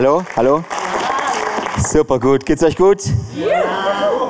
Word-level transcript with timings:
hallo, 0.00 0.24
hallo? 0.34 0.64
Super 1.76 2.18
gut. 2.18 2.46
Geht's 2.46 2.62
euch 2.62 2.74
gut? 2.74 3.02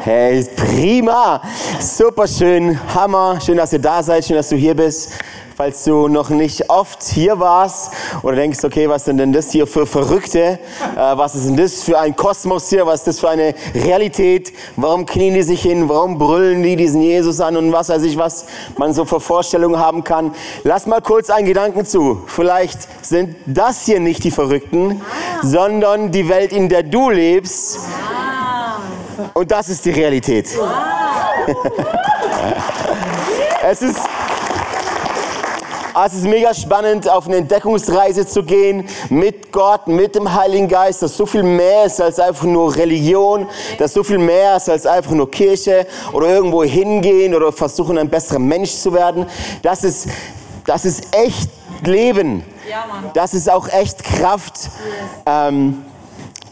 Hey, 0.02 0.44
prima. 0.56 1.40
Super 1.78 2.26
schön. 2.26 2.76
Hammer. 2.92 3.38
Schön, 3.40 3.56
dass 3.56 3.72
ihr 3.72 3.78
da 3.78 4.02
seid. 4.02 4.24
Schön, 4.24 4.34
dass 4.34 4.48
du 4.48 4.56
hier 4.56 4.74
bist. 4.74 5.12
Falls 5.60 5.84
du 5.84 6.08
noch 6.08 6.30
nicht 6.30 6.70
oft 6.70 7.02
hier 7.02 7.38
warst 7.38 7.92
oder 8.22 8.34
denkst, 8.36 8.64
okay, 8.64 8.88
was 8.88 9.04
sind 9.04 9.18
denn 9.18 9.34
das 9.34 9.50
hier 9.50 9.66
für 9.66 9.84
Verrückte? 9.84 10.38
Äh, 10.40 10.58
was 10.96 11.34
ist 11.34 11.48
denn 11.48 11.58
das 11.58 11.82
für 11.82 11.98
ein 11.98 12.16
Kosmos 12.16 12.70
hier? 12.70 12.86
Was 12.86 13.00
ist 13.00 13.08
das 13.08 13.20
für 13.20 13.28
eine 13.28 13.54
Realität? 13.74 14.54
Warum 14.76 15.04
knien 15.04 15.34
die 15.34 15.42
sich 15.42 15.60
hin? 15.60 15.86
Warum 15.90 16.16
brüllen 16.16 16.62
die 16.62 16.76
diesen 16.76 17.02
Jesus 17.02 17.42
an 17.42 17.58
und 17.58 17.72
was 17.72 17.90
weiß 17.90 18.04
ich, 18.04 18.16
was 18.16 18.46
man 18.78 18.94
so 18.94 19.04
für 19.04 19.20
Vorstellungen 19.20 19.78
haben 19.78 20.02
kann? 20.02 20.34
Lass 20.64 20.86
mal 20.86 21.02
kurz 21.02 21.28
einen 21.28 21.46
Gedanken 21.46 21.84
zu. 21.84 22.22
Vielleicht 22.26 22.88
sind 23.04 23.36
das 23.44 23.84
hier 23.84 24.00
nicht 24.00 24.24
die 24.24 24.30
Verrückten, 24.30 25.02
sondern 25.42 26.10
die 26.10 26.26
Welt, 26.30 26.54
in 26.54 26.70
der 26.70 26.84
du 26.84 27.10
lebst. 27.10 27.80
Und 29.34 29.50
das 29.50 29.68
ist 29.68 29.84
die 29.84 29.90
Realität. 29.90 30.48
es 33.62 33.82
ist 33.82 34.00
es 36.06 36.14
ist 36.14 36.24
mega 36.24 36.54
spannend, 36.54 37.08
auf 37.08 37.26
eine 37.26 37.36
Entdeckungsreise 37.36 38.26
zu 38.26 38.42
gehen 38.42 38.88
mit 39.08 39.52
Gott, 39.52 39.86
mit 39.88 40.14
dem 40.14 40.32
Heiligen 40.32 40.68
Geist, 40.68 41.02
das 41.02 41.16
so 41.16 41.26
viel 41.26 41.42
mehr 41.42 41.84
ist 41.84 42.00
als 42.00 42.18
einfach 42.18 42.44
nur 42.44 42.74
Religion, 42.76 43.46
das 43.78 43.92
so 43.92 44.02
viel 44.02 44.18
mehr 44.18 44.56
ist 44.56 44.68
als 44.68 44.86
einfach 44.86 45.12
nur 45.12 45.30
Kirche 45.30 45.86
oder 46.12 46.28
irgendwo 46.28 46.62
hingehen 46.62 47.34
oder 47.34 47.52
versuchen, 47.52 47.98
ein 47.98 48.08
besserer 48.08 48.38
Mensch 48.38 48.72
zu 48.72 48.92
werden. 48.92 49.26
Das 49.62 49.84
ist, 49.84 50.08
das 50.66 50.84
ist 50.84 51.14
echt 51.14 51.50
Leben. 51.84 52.44
Das 53.14 53.34
ist 53.34 53.50
auch 53.50 53.68
echt 53.68 54.04
Kraft. 54.04 54.70
Ähm, 55.26 55.84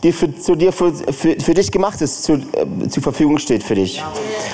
die 0.03 0.13
für, 0.13 0.35
zu 0.39 0.55
dir, 0.55 0.73
für, 0.73 0.93
für, 0.93 1.41
für 1.41 1.55
dich 1.55 1.73
gemacht 1.73 2.01
ist, 2.01 2.23
zu, 2.23 2.35
äh, 2.35 2.89
zur 2.89 3.03
Verfügung 3.03 3.39
steht 3.39 3.63
für 3.63 3.75
dich. 3.75 4.03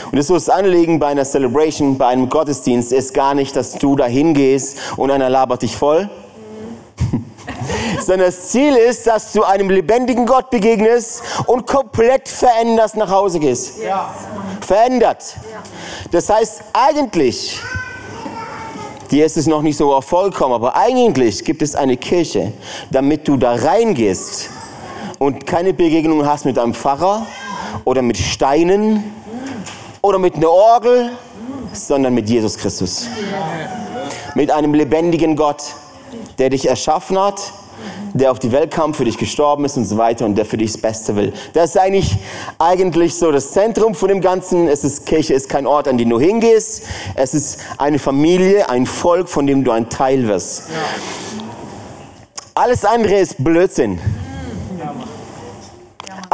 Und 0.06 0.16
das, 0.16 0.20
ist 0.24 0.28
so 0.28 0.34
das 0.34 0.48
Anliegen 0.48 0.98
bei 0.98 1.08
einer 1.08 1.24
Celebration, 1.24 1.98
bei 1.98 2.06
einem 2.06 2.28
Gottesdienst, 2.28 2.92
ist 2.92 3.12
gar 3.12 3.34
nicht, 3.34 3.54
dass 3.54 3.72
du 3.72 3.96
da 3.96 4.06
hingehst 4.06 4.78
und 4.96 5.10
einer 5.10 5.28
labert 5.28 5.62
dich 5.62 5.76
voll. 5.76 6.08
Sondern 8.00 8.28
das 8.28 8.48
Ziel 8.48 8.74
ist, 8.74 9.06
dass 9.06 9.32
du 9.32 9.42
einem 9.42 9.68
lebendigen 9.68 10.26
Gott 10.26 10.50
begegnest 10.50 11.22
und 11.46 11.66
komplett 11.66 12.28
verändert 12.28 12.96
nach 12.96 13.10
Hause 13.10 13.38
gehst. 13.38 13.82
Ja. 13.82 14.14
Verändert. 14.60 15.36
Das 16.10 16.30
heißt, 16.30 16.62
eigentlich, 16.72 17.60
dir 19.10 19.26
ist 19.26 19.36
es 19.36 19.46
noch 19.46 19.62
nicht 19.62 19.76
so 19.76 20.00
vollkommen, 20.00 20.54
aber 20.54 20.74
eigentlich 20.74 21.44
gibt 21.44 21.60
es 21.60 21.74
eine 21.74 21.96
Kirche, 21.96 22.52
damit 22.90 23.28
du 23.28 23.36
da 23.36 23.54
reingehst 23.54 24.50
und 25.18 25.46
keine 25.46 25.72
Begegnung 25.72 26.26
hast 26.26 26.44
mit 26.44 26.58
einem 26.58 26.74
Pfarrer 26.74 27.26
oder 27.84 28.02
mit 28.02 28.18
Steinen 28.18 29.04
oder 30.02 30.18
mit 30.18 30.36
einer 30.36 30.50
Orgel, 30.50 31.10
sondern 31.72 32.14
mit 32.14 32.28
Jesus 32.28 32.58
Christus. 32.58 33.06
Mit 34.34 34.50
einem 34.50 34.74
lebendigen 34.74 35.36
Gott, 35.36 35.62
der 36.38 36.50
dich 36.50 36.68
erschaffen 36.68 37.18
hat, 37.18 37.40
der 38.12 38.30
auf 38.30 38.38
die 38.38 38.52
Welt 38.52 38.70
kam, 38.70 38.94
für 38.94 39.04
dich 39.04 39.18
gestorben 39.18 39.64
ist 39.64 39.76
und 39.76 39.84
so 39.84 39.96
weiter 39.96 40.24
und 40.24 40.36
der 40.36 40.44
für 40.44 40.56
dich 40.56 40.72
das 40.72 40.80
Beste 40.80 41.16
will. 41.16 41.32
Das 41.52 41.70
ist 41.70 41.78
eigentlich, 41.78 42.16
eigentlich 42.58 43.14
so 43.14 43.32
das 43.32 43.50
Zentrum 43.50 43.94
von 43.94 44.08
dem 44.08 44.20
Ganzen. 44.20 44.68
Es 44.68 44.84
ist, 44.84 45.04
Kirche 45.04 45.34
ist 45.34 45.48
kein 45.48 45.66
Ort, 45.66 45.88
an 45.88 45.98
den 45.98 46.10
du 46.10 46.20
hingehst. 46.20 46.84
Es 47.16 47.34
ist 47.34 47.60
eine 47.76 47.98
Familie, 47.98 48.68
ein 48.68 48.86
Volk, 48.86 49.28
von 49.28 49.46
dem 49.46 49.64
du 49.64 49.72
ein 49.72 49.88
Teil 49.90 50.28
wirst. 50.28 50.64
Alles 52.54 52.84
andere 52.84 53.14
ist 53.16 53.42
Blödsinn. 53.42 53.98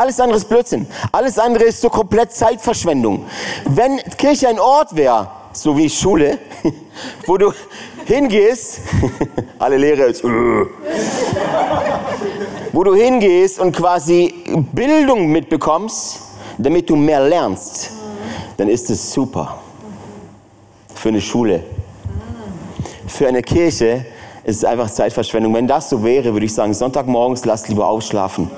Alles 0.01 0.19
andere 0.19 0.39
ist 0.39 0.49
Blödsinn. 0.49 0.87
Alles 1.13 1.39
andere 1.39 1.65
ist 1.65 1.83
so 1.83 1.91
komplett 1.91 2.33
Zeitverschwendung. 2.33 3.27
Wenn 3.67 3.99
Kirche 4.17 4.49
ein 4.49 4.59
Ort 4.59 4.97
wäre, 4.97 5.29
so 5.53 5.77
wie 5.77 5.91
Schule, 5.91 6.39
wo 7.27 7.37
du 7.37 7.53
hingehst, 8.07 8.81
alle 9.59 9.77
Lehrer 9.77 10.07
jetzt, 10.07 10.25
wo 12.73 12.83
du 12.83 12.95
hingehst 12.95 13.61
und 13.61 13.77
quasi 13.77 14.33
Bildung 14.73 15.27
mitbekommst, 15.27 16.21
damit 16.57 16.89
du 16.89 16.97
mehr 16.97 17.21
lernst, 17.21 17.91
dann 18.57 18.71
ist 18.71 18.89
es 18.89 19.13
super. 19.13 19.59
Für 20.95 21.11
eine 21.11 21.21
Schule. 21.21 21.63
Für 23.07 23.29
eine 23.29 23.43
Kirche 23.43 24.07
ist 24.45 24.57
es 24.57 24.65
einfach 24.65 24.91
Zeitverschwendung. 24.91 25.53
Wenn 25.53 25.67
das 25.67 25.91
so 25.91 26.03
wäre, 26.03 26.33
würde 26.33 26.47
ich 26.47 26.55
sagen, 26.55 26.73
Sonntagmorgens 26.73 27.45
lass 27.45 27.69
lieber 27.69 27.87
ausschlafen. 27.87 28.51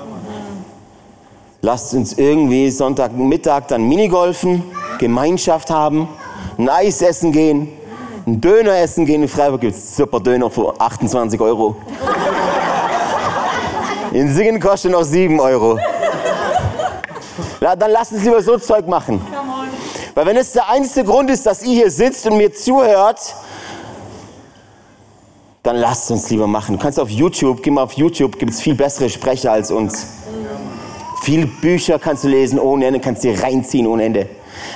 Lasst 1.65 1.93
uns 1.93 2.11
irgendwie 2.17 2.69
Sonntagmittag 2.69 3.67
dann 3.69 3.87
Minigolfen, 3.87 4.63
Gemeinschaft 4.99 5.69
haben, 5.69 6.09
ein 6.57 6.67
Eis 6.67 7.01
essen 7.01 7.31
gehen, 7.31 7.69
ein 8.27 8.41
Döner 8.41 8.75
essen 8.79 9.05
gehen. 9.05 9.21
In 9.21 9.29
Freiburg 9.29 9.61
gibt 9.61 9.73
es 9.73 9.95
super 9.95 10.19
Döner 10.19 10.49
für 10.49 10.77
28 10.77 11.39
Euro. 11.39 11.77
In 14.11 14.33
Singen 14.33 14.59
kostet 14.59 14.91
noch 14.91 15.03
7 15.03 15.39
Euro. 15.39 15.79
Ja, 17.61 17.77
dann 17.77 17.91
lasst 17.91 18.11
uns 18.11 18.25
lieber 18.25 18.41
so 18.41 18.57
Zeug 18.57 18.85
machen. 18.85 19.21
Weil 20.15 20.25
wenn 20.25 20.35
es 20.35 20.51
der 20.51 20.69
einzige 20.69 21.05
Grund 21.05 21.29
ist, 21.29 21.45
dass 21.45 21.63
ihr 21.63 21.75
hier 21.75 21.91
sitzt 21.91 22.27
und 22.27 22.35
mir 22.35 22.53
zuhört, 22.53 23.21
dann 25.63 25.77
lasst 25.77 26.11
uns 26.11 26.29
lieber 26.29 26.45
machen. 26.45 26.75
Du 26.75 26.83
kannst 26.83 26.99
auf 26.99 27.09
YouTube, 27.09 27.63
geh 27.63 27.71
mal 27.71 27.83
auf 27.83 27.93
YouTube, 27.93 28.37
gibt 28.37 28.51
es 28.51 28.59
viel 28.59 28.75
bessere 28.75 29.09
Sprecher 29.09 29.53
als 29.53 29.71
uns. 29.71 30.22
Viele 31.23 31.47
Bücher 31.47 31.99
kannst 31.99 32.25
du 32.25 32.27
lesen 32.27 32.59
ohne 32.59 32.85
Ende, 32.85 32.99
kannst 32.99 33.23
dir 33.23 33.41
reinziehen 33.41 33.87
ohne 33.87 34.03
Ende. 34.03 34.27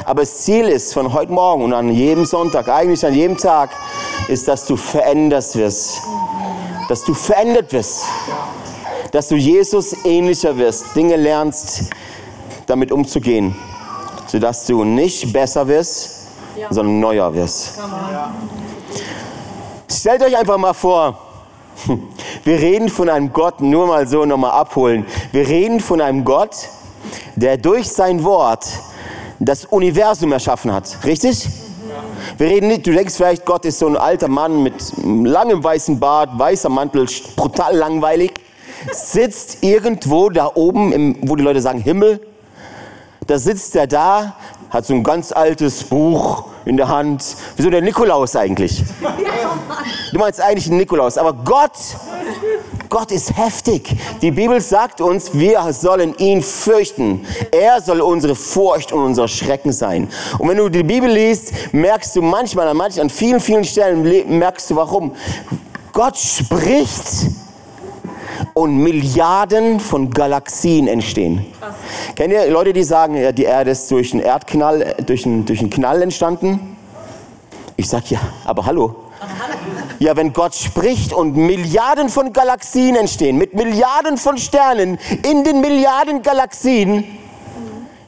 Aber 0.06 0.22
das 0.22 0.46
Ziel 0.46 0.70
ist 0.70 0.94
von 0.94 1.12
heute 1.12 1.30
Morgen 1.30 1.62
und 1.62 1.74
an 1.74 1.90
jedem 1.90 2.24
Sonntag, 2.24 2.70
eigentlich 2.70 3.06
an 3.06 3.14
jedem 3.14 3.38
Tag, 3.38 3.72
ist, 4.30 4.48
dass 4.48 4.66
du 4.66 4.78
verändert 4.78 5.54
wirst. 5.58 6.02
Dass 6.88 7.04
du 7.04 7.14
verändert 7.14 7.74
wirst. 7.74 8.06
Dass 9.12 9.28
du 9.28 9.36
Jesus 9.36 10.06
ähnlicher 10.06 10.58
wirst, 10.58 10.96
Dinge 10.96 11.18
lernst, 11.18 11.90
damit 12.66 12.94
umzugehen. 12.94 13.54
Sodass 14.28 14.66
du 14.68 14.86
nicht 14.86 15.34
besser 15.34 15.68
wirst, 15.68 16.30
sondern 16.70 17.02
neuer 17.02 17.34
wirst. 17.34 17.74
Stellt 19.92 20.24
euch 20.24 20.38
einfach 20.38 20.58
mal 20.58 20.74
vor, 20.74 21.27
wir 22.44 22.60
reden 22.60 22.90
von 22.90 23.10
einem 23.10 23.32
Gott, 23.34 23.62
nur 23.62 23.88
mal 23.88 24.08
so 24.08 24.26
nochmal 24.26 24.52
abholen. 24.52 25.06
Wir 25.32 25.48
reden 25.48 25.80
von 25.80 26.02
einem 26.02 26.24
Gott, 26.24 26.56
der 27.36 27.58
durch 27.58 27.90
sein 27.90 28.24
Wort 28.24 28.68
das 29.40 29.66
Universum 29.66 30.32
erschaffen 30.32 30.72
hat. 30.72 30.98
Richtig? 31.06 31.48
Wir 32.38 32.48
reden 32.48 32.68
nicht, 32.68 32.86
du 32.86 32.92
denkst 32.92 33.16
vielleicht, 33.16 33.46
Gott 33.46 33.66
ist 33.66 33.80
so 33.80 33.88
ein 33.88 33.98
alter 33.98 34.28
Mann 34.28 34.62
mit 34.64 34.74
langem 35.04 35.64
weißen 35.64 36.00
Bart, 36.00 36.38
weißer 36.38 36.70
Mantel, 36.70 37.08
brutal 37.36 37.76
langweilig, 37.76 38.34
sitzt 38.92 39.64
irgendwo 39.64 40.30
da 40.30 40.52
oben, 40.54 40.92
im, 40.94 41.18
wo 41.22 41.36
die 41.36 41.44
Leute 41.44 41.62
sagen 41.62 41.80
Himmel. 41.80 42.20
Da 43.26 43.40
sitzt 43.40 43.76
er 43.76 43.88
da, 43.88 44.36
hat 44.70 44.86
so 44.86 44.94
ein 44.94 45.04
ganz 45.04 45.32
altes 45.32 45.84
Buch 45.84 46.46
in 46.66 46.78
der 46.78 46.90
Hand. 46.90 47.24
Wieso 47.56 47.70
der 47.70 47.82
Nikolaus 47.82 48.36
eigentlich? 48.36 48.84
Du 50.12 50.20
meinst 50.20 50.42
eigentlich 50.42 50.70
Nikolaus, 50.70 51.18
aber 51.18 51.34
Gott, 51.34 51.72
Gott 52.90 53.12
ist 53.12 53.36
heftig. 53.38 53.96
Die 54.22 54.32
Bibel 54.32 54.60
sagt 54.62 55.02
uns, 55.02 55.34
wir 55.34 55.72
sollen 55.74 56.16
ihn 56.18 56.42
fürchten. 56.42 57.26
Er 57.52 57.82
soll 57.82 58.02
unsere 58.02 58.36
Furcht 58.36 58.92
und 58.92 59.04
unser 59.04 59.28
Schrecken 59.28 59.72
sein. 59.72 60.10
Und 60.38 60.50
wenn 60.50 60.58
du 60.58 60.70
die 60.70 60.84
Bibel 60.84 61.10
liest, 61.10 61.54
merkst 61.74 62.16
du 62.16 62.22
manchmal, 62.22 62.68
an 62.68 63.10
vielen, 63.10 63.40
vielen 63.40 63.64
Stellen 63.64 64.38
merkst 64.38 64.70
du 64.70 64.76
warum. 64.76 65.16
Gott 65.94 66.18
spricht 66.18 67.47
und 68.54 68.78
Milliarden 68.78 69.80
von 69.80 70.10
Galaxien 70.12 70.88
entstehen. 70.88 71.46
Krass. 71.60 71.76
Kennt 72.16 72.34
ihr 72.34 72.50
Leute, 72.50 72.74
die 72.74 72.84
sagen, 72.84 73.16
die 73.36 73.44
Erde 73.44 73.72
ist 73.72 73.90
durch 73.92 74.14
einen 74.14 74.22
Erdknall, 74.22 74.96
durch 75.06 75.26
einen, 75.26 75.46
durch 75.46 75.60
einen 75.60 75.70
Knall 75.70 76.02
entstanden? 76.02 76.78
Ich 77.76 77.90
sag 77.90 78.10
ja, 78.10 78.20
aber 78.46 78.66
hallo. 78.66 78.96
Ja, 80.00 80.16
wenn 80.16 80.34
Gott 80.34 80.54
spricht 80.56 81.14
und 81.14 81.36
Milliarden 81.36 82.10
von 82.10 82.34
Galaxien 82.34 82.96
entstehen, 82.96 83.38
mit 83.38 83.54
Milliarden 83.54 84.18
von 84.18 84.38
Sternen 84.38 85.00
in 85.24 85.44
den 85.44 85.62
Milliarden 85.62 86.22
Galaxien, 86.22 87.04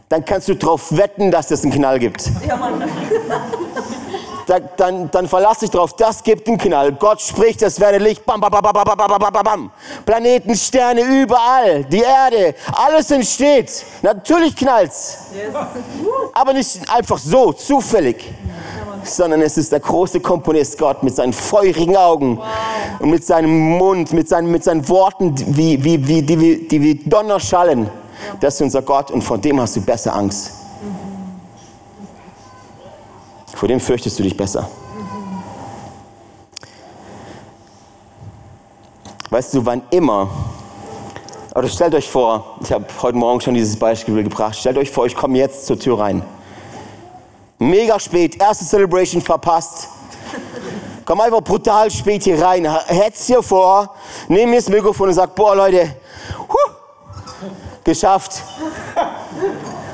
dann 0.07 0.25
kannst 0.25 0.47
du 0.47 0.55
darauf 0.55 0.95
wetten, 0.95 1.31
dass 1.31 1.51
es 1.51 1.63
einen 1.63 1.71
Knall 1.71 1.99
gibt. 1.99 2.29
Ja, 2.47 2.57
Mann 2.57 2.83
da, 4.49 4.59
dann, 4.59 5.11
dann 5.11 5.27
verlass 5.27 5.59
dich 5.59 5.69
drauf, 5.69 5.93
das 5.93 6.23
gibt 6.23 6.47
einen 6.47 6.57
Knall. 6.57 6.93
Gott 6.93 7.21
spricht, 7.21 7.61
es 7.61 7.79
werde 7.79 7.99
Licht, 7.99 8.25
bam, 8.25 8.41
bam, 8.41 8.49
bam, 8.51 8.61
bam, 8.63 8.73
bam, 8.73 8.97
bam, 8.97 9.19
bam, 9.19 9.43
bam. 9.43 9.71
Planeten, 10.05 10.55
Sterne, 10.55 11.01
überall, 11.01 11.83
die 11.83 12.01
Erde, 12.01 12.55
alles 12.71 13.11
entsteht. 13.11 13.85
Natürlich 14.01 14.55
knallt's. 14.55 15.17
Yes. 15.33 15.53
Aber 16.33 16.53
nicht 16.53 16.79
einfach 16.91 17.19
so, 17.19 17.53
zufällig. 17.53 18.33
sondern 19.03 19.41
es 19.41 19.57
ist 19.57 19.71
der 19.71 19.81
große 19.81 20.19
Komponist 20.19 20.77
Gott 20.79 21.03
mit 21.03 21.15
seinen 21.15 21.33
feurigen 21.33 21.95
Augen 21.95 22.39
und 22.99 23.09
mit 23.09 23.23
seinem 23.25 23.77
Mund, 23.77 24.13
mit 24.13 24.27
seinen, 24.27 24.51
mit 24.51 24.63
seinen 24.63 24.87
Worten, 24.89 25.35
wie, 25.55 25.83
wie, 25.83 26.07
wie, 26.07 26.21
die, 26.23 26.67
die 26.67 26.81
wie 26.81 26.95
Donner 26.95 27.39
schallen. 27.39 27.89
Das 28.39 28.55
ist 28.55 28.61
unser 28.61 28.81
Gott 28.81 29.11
und 29.11 29.21
vor 29.21 29.37
dem 29.37 29.61
hast 29.61 29.75
du 29.75 29.81
besser 29.81 30.15
Angst. 30.15 30.53
Vor 33.59 33.67
dem 33.67 33.81
fürchtest 33.81 34.17
du 34.17 34.23
dich 34.23 34.37
besser. 34.37 34.69
Weißt 39.29 39.53
du, 39.53 39.65
wann 39.65 39.81
immer, 39.89 40.29
oder 41.53 41.67
stellt 41.67 41.93
euch 41.93 42.09
vor, 42.09 42.55
ich 42.61 42.71
habe 42.71 42.85
heute 43.01 43.17
Morgen 43.17 43.41
schon 43.41 43.55
dieses 43.55 43.77
Beispiel 43.77 44.23
gebracht, 44.23 44.55
stellt 44.55 44.77
euch 44.77 44.89
vor, 44.89 45.07
ich 45.07 45.13
komme 45.13 45.37
jetzt 45.37 45.65
zur 45.65 45.77
Tür 45.77 45.99
rein. 45.99 46.23
Mega 47.57 47.99
spät, 47.99 48.41
erste 48.41 48.63
Celebration 48.63 49.21
verpasst. 49.21 49.89
Komm 51.03 51.19
einfach 51.19 51.41
brutal 51.41 51.91
spät 51.91 52.23
hier 52.23 52.41
rein, 52.41 52.65
hetz 52.85 53.25
hier 53.25 53.43
vor, 53.43 53.93
nehme 54.29 54.51
mir 54.51 54.59
das 54.59 54.69
Mikrofon 54.69 55.09
und 55.09 55.15
sag, 55.15 55.35
boah 55.35 55.53
Leute, 55.53 55.97
huh, 56.47 56.71
geschafft. 57.83 58.41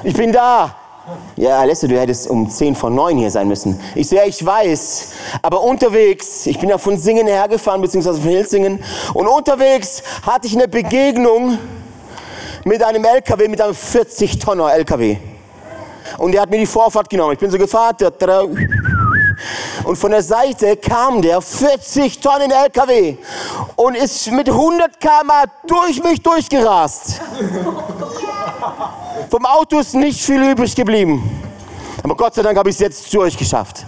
Ich 0.03 0.13
bin 0.13 0.31
da. 0.31 0.84
Ja, 1.37 1.59
Alessio, 1.59 1.89
du 1.89 1.99
hättest 1.99 2.29
um 2.29 2.49
10 2.49 2.75
vor 2.75 2.89
9 2.89 3.17
hier 3.17 3.29
sein 3.29 3.49
müssen. 3.49 3.77
Ich 3.93 4.07
so, 4.07 4.15
ja, 4.15 4.23
ich 4.23 4.45
weiß. 4.45 5.09
Aber 5.41 5.61
unterwegs, 5.61 6.45
ich 6.45 6.57
bin 6.57 6.69
ja 6.69 6.77
von 6.77 6.97
Singen 6.97 7.27
hergefahren, 7.27 7.81
beziehungsweise 7.81 8.21
von 8.21 8.29
Hilsingen. 8.29 8.81
Und 9.13 9.27
unterwegs 9.27 10.01
hatte 10.25 10.47
ich 10.47 10.55
eine 10.55 10.69
Begegnung 10.69 11.57
mit 12.63 12.81
einem 12.81 13.03
LKW, 13.03 13.49
mit 13.49 13.59
einem 13.59 13.73
40-Tonner 13.73 14.73
LKW. 14.75 15.17
Und 16.17 16.31
der 16.31 16.41
hat 16.41 16.49
mir 16.49 16.59
die 16.59 16.65
Vorfahrt 16.65 17.09
genommen. 17.09 17.33
Ich 17.33 17.39
bin 17.39 17.51
so 17.51 17.57
gefahren. 17.57 17.97
Und 19.83 19.97
von 19.97 20.11
der 20.11 20.21
Seite 20.21 20.77
kam 20.77 21.21
der 21.21 21.41
40 21.41 22.21
Tonnen 22.21 22.49
LKW 22.49 23.17
und 23.75 23.95
ist 23.95 24.31
mit 24.31 24.47
100 24.47 25.01
km 25.01 25.31
durch 25.67 26.01
mich 26.01 26.21
durchgerast. 26.21 27.19
Vom 29.29 29.45
Auto 29.45 29.79
ist 29.79 29.95
nicht 29.95 30.21
viel 30.21 30.51
übrig 30.51 30.75
geblieben. 30.75 31.23
Aber 32.03 32.15
Gott 32.15 32.35
sei 32.35 32.43
Dank 32.43 32.57
habe 32.57 32.69
ich 32.69 32.75
es 32.75 32.79
jetzt 32.79 33.09
zu 33.09 33.21
euch 33.21 33.37
geschafft. 33.37 33.85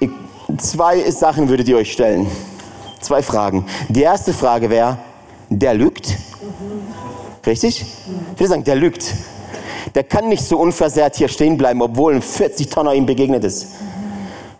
Ich, 0.00 0.10
zwei 0.58 1.10
Sachen 1.10 1.48
würdet 1.48 1.68
ihr 1.68 1.76
euch 1.76 1.92
stellen. 1.92 2.30
Zwei 3.00 3.22
Fragen. 3.22 3.64
Die 3.88 4.02
erste 4.02 4.32
Frage 4.32 4.68
wäre, 4.68 4.98
der 5.48 5.74
lügt? 5.74 6.16
Richtig? 7.46 7.82
Ich 7.82 8.38
würde 8.38 8.48
sagen, 8.48 8.64
der 8.64 8.76
lügt. 8.76 9.14
Der 9.94 10.04
kann 10.04 10.28
nicht 10.28 10.44
so 10.44 10.58
unversehrt 10.58 11.16
hier 11.16 11.28
stehen 11.28 11.56
bleiben, 11.56 11.80
obwohl 11.80 12.14
ein 12.14 12.22
40 12.22 12.68
Tonner 12.68 12.92
ihm 12.92 13.06
begegnet 13.06 13.44
ist. 13.44 13.68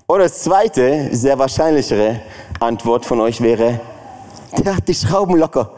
Oder 0.07 0.25
das 0.25 0.43
zweite, 0.43 1.11
sehr 1.13 1.39
wahrscheinlichere 1.39 2.23
Antwort 2.61 3.05
von 3.05 3.21
euch 3.21 3.43
wäre, 3.43 3.81
der 4.57 4.77
hat 4.77 4.89
die 4.89 4.95
Schrauben 4.95 5.37
locker. 5.37 5.73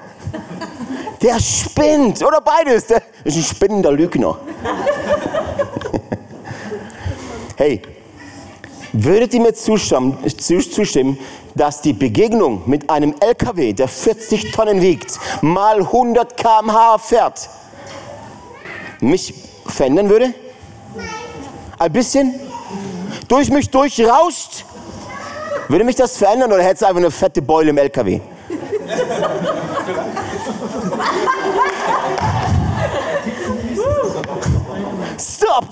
Der 1.22 1.38
spinnt. 1.38 2.24
Oder 2.24 2.40
beides. 2.40 2.86
Der 2.86 3.02
ist 3.24 3.36
ein 3.36 3.42
spinnender 3.42 3.92
Lügner. 3.92 4.36
hey, 7.56 7.82
würdet 8.92 9.34
ihr 9.34 9.40
mir 9.40 9.54
zustimmen, 9.54 11.18
dass 11.54 11.82
die 11.82 11.92
Begegnung 11.92 12.62
mit 12.66 12.88
einem 12.88 13.14
LKW, 13.20 13.72
der 13.72 13.88
40 13.88 14.52
Tonnen 14.52 14.80
wiegt, 14.80 15.18
mal 15.42 15.80
100 15.80 16.36
km/h 16.36 16.98
fährt, 16.98 17.48
mich 19.00 19.34
verändern 19.66 20.08
würde? 20.08 20.32
Ein 21.78 21.92
bisschen? 21.92 22.34
Durch 23.28 23.50
mich 23.50 23.70
durchrauscht? 23.70 24.64
Würde 25.68 25.84
mich 25.84 25.96
das 25.96 26.16
verändern 26.16 26.52
oder 26.52 26.62
hätte 26.62 26.76
es 26.76 26.82
einfach 26.82 26.96
eine 26.96 27.10
fette 27.10 27.42
Beule 27.42 27.70
im 27.70 27.78
LKW? 27.78 28.20
Stop! 35.18 35.64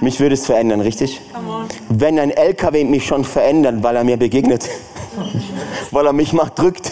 Mich 0.00 0.20
würde 0.20 0.34
es 0.34 0.44
verändern, 0.46 0.80
richtig? 0.80 1.20
Wenn 1.88 2.18
ein 2.18 2.30
LKW 2.30 2.84
mich 2.84 3.06
schon 3.06 3.24
verändert, 3.24 3.82
weil 3.82 3.96
er 3.96 4.04
mir 4.04 4.16
begegnet, 4.16 4.68
weil 5.90 6.06
er 6.06 6.12
mich 6.12 6.32
mal 6.32 6.50
drückt. 6.54 6.90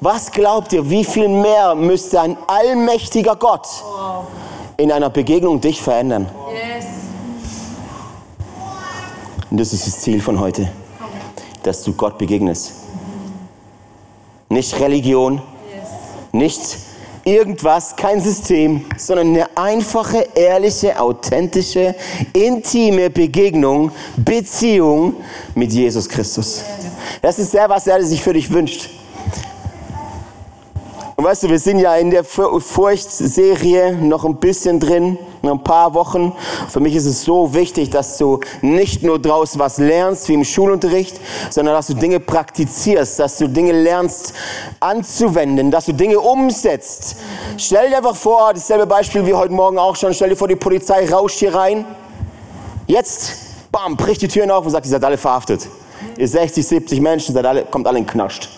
Was 0.00 0.30
glaubt 0.30 0.72
ihr, 0.72 0.88
wie 0.88 1.04
viel 1.04 1.28
mehr 1.28 1.74
müsste 1.74 2.20
ein 2.20 2.36
allmächtiger 2.46 3.36
Gott 3.36 3.66
in 4.76 4.92
einer 4.92 5.10
Begegnung 5.10 5.60
dich 5.60 5.82
verändern? 5.82 6.26
Und 9.50 9.58
das 9.58 9.72
ist 9.72 9.86
das 9.86 10.00
Ziel 10.00 10.20
von 10.20 10.38
heute, 10.38 10.70
dass 11.62 11.82
du 11.82 11.92
Gott 11.92 12.16
begegnest. 12.16 12.77
Nicht 14.48 14.80
Religion, 14.80 15.42
nicht 16.32 16.60
irgendwas, 17.24 17.94
kein 17.94 18.20
System, 18.20 18.84
sondern 18.96 19.28
eine 19.28 19.56
einfache, 19.56 20.26
ehrliche, 20.34 20.98
authentische, 20.98 21.94
intime 22.32 23.10
Begegnung, 23.10 23.90
Beziehung 24.16 25.16
mit 25.54 25.72
Jesus 25.72 26.08
Christus. 26.08 26.62
Das 27.20 27.38
ist 27.38 27.50
sehr, 27.50 27.68
was 27.68 27.86
er 27.86 28.02
sich 28.02 28.22
für 28.22 28.32
dich 28.32 28.50
wünscht. 28.50 28.88
Und 31.16 31.24
weißt 31.24 31.42
du, 31.42 31.48
wir 31.50 31.58
sind 31.58 31.80
ja 31.80 31.96
in 31.96 32.10
der 32.10 32.24
Furchtserie 32.24 33.92
noch 33.92 34.24
ein 34.24 34.36
bisschen 34.36 34.80
drin, 34.80 35.18
ein 35.42 35.62
paar 35.62 35.94
Wochen. 35.94 36.32
Für 36.68 36.80
mich 36.80 36.94
ist 36.94 37.06
es 37.06 37.22
so 37.22 37.54
wichtig, 37.54 37.90
dass 37.90 38.18
du 38.18 38.40
nicht 38.60 39.02
nur 39.02 39.18
draußen 39.18 39.58
was 39.60 39.78
lernst, 39.78 40.28
wie 40.28 40.34
im 40.34 40.44
Schulunterricht, 40.44 41.20
sondern 41.50 41.74
dass 41.74 41.86
du 41.86 41.94
Dinge 41.94 42.20
praktizierst, 42.20 43.18
dass 43.18 43.38
du 43.38 43.48
Dinge 43.48 43.72
lernst 43.72 44.34
anzuwenden, 44.80 45.70
dass 45.70 45.86
du 45.86 45.92
Dinge 45.92 46.20
umsetzt. 46.20 47.16
Stell 47.56 47.90
dir 47.90 47.98
einfach 47.98 48.16
vor, 48.16 48.52
dasselbe 48.54 48.86
Beispiel 48.86 49.24
wie 49.26 49.34
heute 49.34 49.52
Morgen 49.52 49.78
auch 49.78 49.96
schon, 49.96 50.14
stell 50.14 50.30
dir 50.30 50.36
vor, 50.36 50.48
die 50.48 50.56
Polizei 50.56 51.08
rauscht 51.08 51.38
hier 51.38 51.54
rein. 51.54 51.84
Jetzt, 52.86 53.36
bam, 53.70 53.96
bricht 53.96 54.22
die 54.22 54.28
Türen 54.28 54.50
auf 54.50 54.64
und 54.64 54.70
sagt, 54.70 54.86
ihr 54.86 54.90
seid 54.90 55.04
alle 55.04 55.18
verhaftet. 55.18 55.68
Ihr 56.16 56.28
60, 56.28 56.66
70 56.66 57.00
Menschen, 57.00 57.34
seid 57.34 57.44
alle, 57.44 57.64
kommt 57.64 57.86
alle 57.86 57.98
in 57.98 58.06
Knascht. 58.06 58.48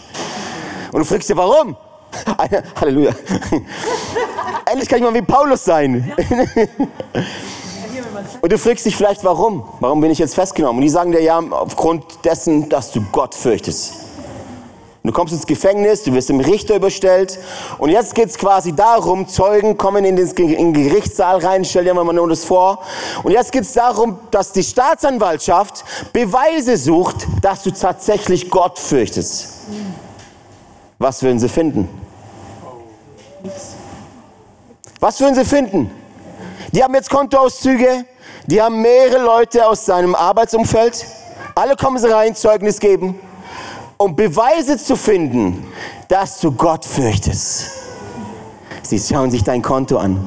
Und 0.93 1.01
du 1.01 1.05
fragst 1.05 1.29
dir, 1.29 1.37
warum? 1.37 1.77
Halleluja. 2.81 3.13
Endlich 4.67 4.89
kann 4.89 4.99
ich 4.99 5.05
mal 5.05 5.15
wie 5.15 5.23
Paulus 5.23 5.65
sein. 5.65 6.13
Und 8.41 8.53
du 8.53 8.59
fragst 8.59 8.87
dich 8.87 8.97
vielleicht, 8.97 9.25
warum? 9.25 9.65
Warum 9.81 10.01
bin 10.01 10.11
ich 10.11 10.19
jetzt 10.19 10.35
festgenommen? 10.35 10.79
Und 10.79 10.83
die 10.83 10.89
sagen 10.89 11.13
dir 11.13 11.23
ja, 11.23 11.39
aufgrund 11.39 12.25
dessen, 12.25 12.69
dass 12.69 12.93
du 12.93 13.03
Gott 13.13 13.35
fürchtest. 13.35 13.95
Du 15.03 15.13
kommst 15.13 15.33
ins 15.33 15.47
Gefängnis, 15.47 16.03
du 16.03 16.13
wirst 16.13 16.29
dem 16.29 16.41
Richter 16.41 16.77
überstellt. 16.77 17.39
Und 17.79 17.89
jetzt 17.89 18.15
geht 18.15 18.29
es 18.29 18.37
quasi 18.37 18.75
darum, 18.75 19.27
Zeugen 19.29 19.79
kommen 19.79 20.05
in 20.05 20.17
den, 20.17 20.29
in 20.29 20.75
den 20.75 20.89
Gerichtssaal 20.89 21.39
rein, 21.39 21.65
stell 21.65 21.85
dir 21.85 21.95
mal 21.95 22.13
nur 22.13 22.29
das 22.29 22.45
vor. 22.45 22.81
Und 23.23 23.33
jetzt 23.33 23.51
geht 23.51 23.63
es 23.63 23.73
darum, 23.73 24.19
dass 24.31 24.53
die 24.53 24.63
Staatsanwaltschaft 24.63 25.85
Beweise 26.13 26.77
sucht, 26.77 27.27
dass 27.41 27.63
du 27.63 27.71
tatsächlich 27.71 28.51
Gott 28.51 28.79
fürchtest. 28.79 29.49
Was 30.99 31.23
würden 31.23 31.39
sie 31.39 31.49
finden? 31.49 31.89
Was 35.01 35.19
würden 35.19 35.35
sie 35.35 35.47
finden? 35.47 35.91
Die 36.73 36.85
haben 36.85 36.95
jetzt 36.95 37.09
Kontoauszüge, 37.09 38.05
die 38.47 38.61
haben 38.61 38.83
mehrere 38.83 39.25
Leute 39.25 39.67
aus 39.67 39.87
seinem 39.87 40.15
Arbeitsumfeld. 40.15 41.07
Alle 41.55 41.75
kommen 41.75 41.99
sie 41.99 42.13
rein, 42.13 42.35
Zeugnis 42.37 42.79
geben, 42.79 43.19
um 43.97 44.15
Beweise 44.15 44.77
zu 44.77 44.97
finden, 44.97 45.67
dass 46.09 46.39
du 46.41 46.53
Gott 46.53 46.85
fürchtest. 46.85 47.71
Sie 48.83 48.99
schauen 48.99 49.31
sich 49.31 49.43
dein 49.43 49.63
Konto 49.63 49.97
an, 49.97 50.21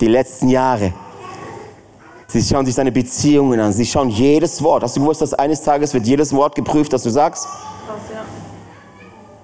die 0.00 0.08
letzten 0.08 0.48
Jahre. 0.48 0.92
Sie 2.26 2.42
schauen 2.42 2.66
sich 2.66 2.74
deine 2.74 2.92
Beziehungen 2.92 3.58
an. 3.60 3.72
Sie 3.72 3.84
schauen 3.86 4.08
jedes 4.08 4.62
Wort. 4.62 4.82
Hast 4.82 4.96
du 4.96 5.00
gewusst, 5.00 5.20
dass 5.20 5.34
eines 5.34 5.62
Tages 5.62 5.94
wird 5.94 6.06
jedes 6.06 6.32
Wort 6.32 6.54
geprüft, 6.54 6.92
das 6.92 7.02
du 7.02 7.10
sagst? 7.10 7.46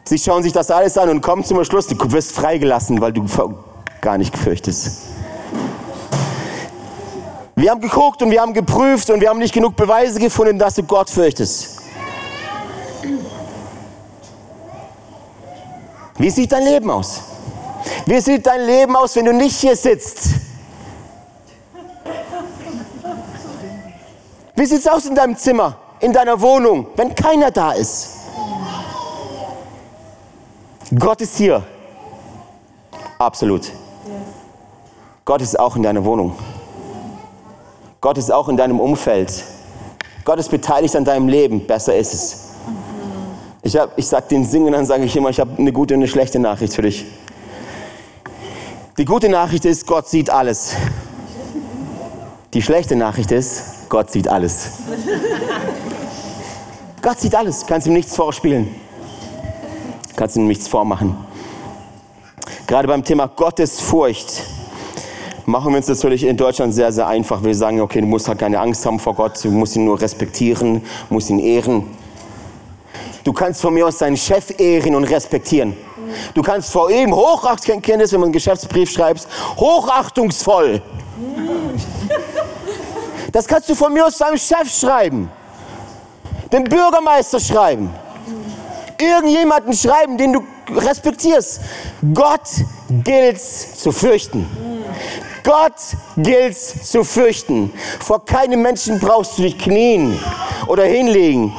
Sie 0.04 0.18
schauen 0.18 0.42
sich 0.42 0.52
das 0.52 0.70
alles 0.70 0.96
an 0.98 1.08
und 1.08 1.20
kommen 1.20 1.44
zum 1.44 1.62
Schluss, 1.64 1.86
du 1.88 1.96
wirst 2.12 2.32
freigelassen, 2.32 3.00
weil 3.00 3.12
du 3.12 3.22
gar 4.06 4.18
nicht 4.18 4.38
fürchtest. 4.38 4.98
Wir 7.56 7.72
haben 7.72 7.80
geguckt 7.80 8.22
und 8.22 8.30
wir 8.30 8.40
haben 8.40 8.54
geprüft 8.54 9.10
und 9.10 9.20
wir 9.20 9.28
haben 9.28 9.40
nicht 9.40 9.52
genug 9.52 9.74
Beweise 9.74 10.20
gefunden, 10.20 10.60
dass 10.60 10.76
du 10.76 10.84
Gott 10.84 11.10
fürchtest. 11.10 11.78
Wie 16.18 16.30
sieht 16.30 16.52
dein 16.52 16.62
Leben 16.62 16.88
aus? 16.88 17.20
Wie 18.06 18.20
sieht 18.20 18.46
dein 18.46 18.64
Leben 18.64 18.94
aus, 18.94 19.16
wenn 19.16 19.24
du 19.24 19.32
nicht 19.32 19.56
hier 19.56 19.74
sitzt? 19.74 20.28
Wie 24.54 24.66
sieht 24.66 24.78
es 24.78 24.86
aus 24.86 25.06
in 25.06 25.16
deinem 25.16 25.36
Zimmer, 25.36 25.76
in 25.98 26.12
deiner 26.12 26.40
Wohnung, 26.40 26.86
wenn 26.94 27.12
keiner 27.12 27.50
da 27.50 27.72
ist? 27.72 28.10
Gott 30.96 31.20
ist 31.20 31.36
hier. 31.36 31.64
Absolut. 33.18 33.72
Gott 35.26 35.42
ist 35.42 35.58
auch 35.58 35.74
in 35.74 35.82
deiner 35.82 36.04
Wohnung. 36.04 36.36
Gott 38.00 38.16
ist 38.16 38.30
auch 38.30 38.48
in 38.48 38.56
deinem 38.56 38.78
Umfeld. 38.78 39.42
Gott 40.24 40.38
ist 40.38 40.52
beteiligt 40.52 40.94
an 40.94 41.04
deinem 41.04 41.26
Leben. 41.26 41.66
Besser 41.66 41.96
ist 41.96 42.14
es. 42.14 42.44
Ich, 43.62 43.76
ich 43.96 44.06
sage 44.06 44.26
den 44.30 44.44
Singen, 44.44 44.72
dann 44.72 44.86
sage 44.86 45.04
ich 45.04 45.16
immer, 45.16 45.28
ich 45.28 45.40
habe 45.40 45.50
eine 45.58 45.72
gute 45.72 45.94
und 45.94 46.00
eine 46.00 46.06
schlechte 46.08 46.38
Nachricht 46.38 46.74
für 46.74 46.82
dich. 46.82 47.06
Die 48.98 49.04
gute 49.04 49.28
Nachricht 49.28 49.64
ist, 49.64 49.88
Gott 49.88 50.08
sieht 50.08 50.30
alles. 50.30 50.74
Die 52.54 52.62
schlechte 52.62 52.94
Nachricht 52.94 53.32
ist, 53.32 53.88
Gott 53.88 54.12
sieht 54.12 54.28
alles. 54.28 54.68
Gott 57.02 57.18
sieht 57.18 57.34
alles, 57.34 57.66
kannst 57.66 57.88
ihm 57.88 57.94
nichts 57.94 58.14
vorspielen. 58.14 58.72
Kannst 60.14 60.36
ihm 60.36 60.46
nichts 60.46 60.68
vormachen. 60.68 61.16
Gerade 62.68 62.86
beim 62.86 63.02
Thema 63.02 63.26
Gottesfurcht 63.26 64.55
machen 65.46 65.72
wir 65.72 65.76
uns 65.78 65.88
natürlich 65.88 66.24
in 66.24 66.36
Deutschland 66.36 66.74
sehr, 66.74 66.92
sehr 66.92 67.06
einfach. 67.06 67.42
Wir 67.42 67.54
sagen, 67.54 67.80
okay, 67.80 68.00
du 68.00 68.06
musst 68.06 68.28
halt 68.28 68.38
keine 68.38 68.58
Angst 68.60 68.84
haben 68.84 68.98
vor 68.98 69.14
Gott, 69.14 69.42
du 69.42 69.50
musst 69.50 69.76
ihn 69.76 69.84
nur 69.84 70.00
respektieren, 70.00 70.82
musst 71.08 71.30
ihn 71.30 71.38
ehren. 71.38 71.84
Du 73.24 73.32
kannst 73.32 73.60
von 73.60 73.74
mir 73.74 73.86
aus 73.86 73.98
deinen 73.98 74.16
Chef 74.16 74.58
ehren 74.58 74.94
und 74.94 75.04
respektieren. 75.04 75.76
Du 76.34 76.42
kannst 76.42 76.70
vor 76.70 76.90
ihm 76.90 77.14
hochachtungsvoll, 77.14 77.80
kennt 77.80 78.02
es, 78.02 78.12
wenn 78.12 78.20
man 78.20 78.28
einen 78.28 78.32
Geschäftsbrief 78.32 78.90
schreibst, 78.90 79.28
hochachtungsvoll. 79.56 80.82
Das 83.32 83.46
kannst 83.46 83.68
du 83.68 83.74
von 83.74 83.92
mir 83.92 84.06
aus 84.06 84.18
deinem 84.18 84.38
Chef 84.38 84.70
schreiben, 84.70 85.28
dem 86.52 86.64
Bürgermeister 86.64 87.40
schreiben, 87.40 87.90
irgendjemanden 89.00 89.72
schreiben, 89.72 90.16
den 90.16 90.32
du 90.32 90.44
respektierst. 90.74 91.60
Gott 92.14 92.48
gilt 93.04 93.40
zu 93.40 93.92
fürchten. 93.92 94.46
Gott 95.46 95.74
gilt 96.16 96.56
zu 96.56 97.04
fürchten. 97.04 97.72
Vor 98.00 98.24
keinem 98.24 98.62
Menschen 98.62 98.98
brauchst 98.98 99.38
du 99.38 99.42
dich 99.42 99.56
knien 99.56 100.18
oder 100.66 100.82
hinlegen. 100.82 101.54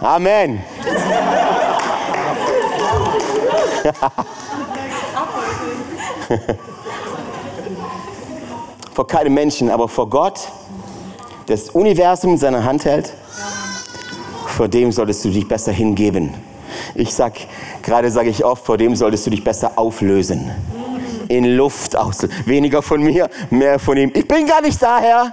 Amen. 0.00 0.62
vor 8.94 9.06
keinem 9.06 9.34
Menschen, 9.34 9.68
aber 9.68 9.88
vor 9.88 10.08
Gott, 10.08 10.40
das 11.46 11.68
Universum 11.68 12.30
in 12.30 12.38
seiner 12.38 12.64
Hand 12.64 12.86
hält, 12.86 13.12
vor 14.46 14.68
dem 14.68 14.90
solltest 14.90 15.22
du 15.26 15.28
dich 15.28 15.46
besser 15.46 15.72
hingeben. 15.72 16.32
Ich 16.94 17.12
sag, 17.12 17.34
gerade 17.82 18.10
sage 18.10 18.30
ich 18.30 18.42
oft, 18.42 18.64
vor 18.64 18.78
dem 18.78 18.96
solltest 18.96 19.26
du 19.26 19.30
dich 19.30 19.44
besser 19.44 19.72
auflösen. 19.76 20.50
In 21.28 21.56
Luft 21.56 21.96
aus. 21.96 22.26
Weniger 22.46 22.82
von 22.82 23.02
mir, 23.02 23.28
mehr 23.50 23.78
von 23.78 23.96
ihm. 23.96 24.10
Ich 24.14 24.26
bin 24.26 24.46
gar 24.46 24.60
nicht 24.62 24.80
daher. 24.82 25.32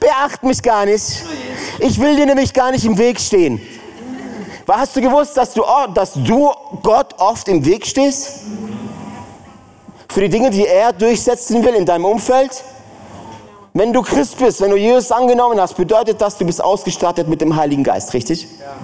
Beacht 0.00 0.42
mich 0.42 0.62
gar 0.62 0.84
nicht. 0.84 1.24
Ich 1.78 2.00
will 2.00 2.16
dir 2.16 2.26
nämlich 2.26 2.52
gar 2.52 2.70
nicht 2.72 2.84
im 2.84 2.98
Weg 2.98 3.20
stehen. 3.20 3.60
Hast 4.68 4.96
du 4.96 5.00
gewusst, 5.00 5.36
dass 5.36 5.54
du, 5.54 5.62
dass 5.94 6.14
du 6.14 6.50
Gott 6.82 7.14
oft 7.18 7.46
im 7.48 7.64
Weg 7.64 7.86
stehst? 7.86 8.40
Für 10.08 10.20
die 10.20 10.28
Dinge, 10.28 10.50
die 10.50 10.66
er 10.66 10.92
durchsetzen 10.92 11.64
will 11.64 11.74
in 11.74 11.86
deinem 11.86 12.04
Umfeld? 12.04 12.64
Wenn 13.74 13.92
du 13.92 14.02
Christ 14.02 14.38
bist, 14.38 14.60
wenn 14.60 14.70
du 14.70 14.76
Jesus 14.76 15.12
angenommen 15.12 15.60
hast, 15.60 15.76
bedeutet 15.76 16.20
das, 16.20 16.38
du 16.38 16.46
bist 16.46 16.62
ausgestattet 16.62 17.28
mit 17.28 17.40
dem 17.42 17.54
Heiligen 17.54 17.84
Geist, 17.84 18.14
richtig? 18.14 18.44
Ja. 18.58 18.74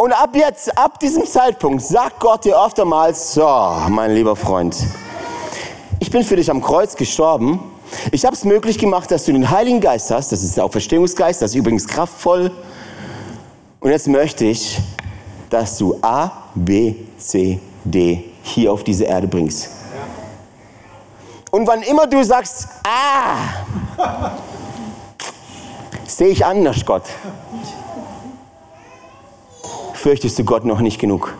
Und 0.00 0.12
ab 0.12 0.30
jetzt, 0.36 0.78
ab 0.78 1.00
diesem 1.00 1.26
Zeitpunkt, 1.26 1.82
sagt 1.82 2.20
Gott 2.20 2.44
dir 2.44 2.56
oftmals, 2.56 3.34
so, 3.34 3.42
mein 3.88 4.14
lieber 4.14 4.36
Freund, 4.36 4.76
ich 5.98 6.08
bin 6.08 6.22
für 6.22 6.36
dich 6.36 6.48
am 6.52 6.62
Kreuz 6.62 6.94
gestorben. 6.94 7.58
Ich 8.12 8.24
habe 8.24 8.36
es 8.36 8.44
möglich 8.44 8.78
gemacht, 8.78 9.10
dass 9.10 9.24
du 9.24 9.32
den 9.32 9.50
Heiligen 9.50 9.80
Geist 9.80 10.12
hast. 10.12 10.30
Das 10.30 10.44
ist 10.44 10.56
der 10.56 10.64
Auferstehungsgeist, 10.66 11.42
das 11.42 11.50
ist 11.50 11.56
übrigens 11.56 11.88
kraftvoll. 11.88 12.52
Und 13.80 13.90
jetzt 13.90 14.06
möchte 14.06 14.44
ich, 14.44 14.78
dass 15.50 15.76
du 15.78 15.98
A, 16.00 16.30
B, 16.54 16.94
C, 17.18 17.58
D 17.82 18.22
hier 18.44 18.72
auf 18.72 18.84
diese 18.84 19.02
Erde 19.02 19.26
bringst. 19.26 19.68
Und 21.50 21.66
wann 21.66 21.82
immer 21.82 22.06
du 22.06 22.22
sagst, 22.22 22.68
ah, 22.86 24.30
sehe 26.06 26.28
ich 26.28 26.46
anders, 26.46 26.86
Gott, 26.86 27.02
fürchtest 29.98 30.38
du 30.38 30.44
Gott 30.44 30.64
noch 30.64 30.80
nicht 30.80 30.98
genug. 30.98 31.34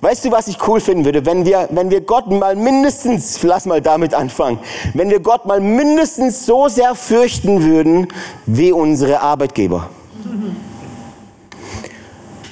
Weißt 0.00 0.24
du, 0.24 0.30
was 0.30 0.46
ich 0.46 0.56
cool 0.68 0.80
finden 0.80 1.04
würde, 1.04 1.26
wenn 1.26 1.44
wir, 1.44 1.68
wenn 1.72 1.90
wir 1.90 2.00
Gott 2.00 2.30
mal 2.30 2.54
mindestens, 2.54 3.42
lass 3.42 3.66
mal 3.66 3.82
damit 3.82 4.14
anfangen, 4.14 4.60
wenn 4.94 5.10
wir 5.10 5.18
Gott 5.18 5.44
mal 5.44 5.60
mindestens 5.60 6.46
so 6.46 6.68
sehr 6.68 6.94
fürchten 6.94 7.64
würden 7.64 8.06
wie 8.46 8.70
unsere 8.70 9.20
Arbeitgeber. 9.20 9.90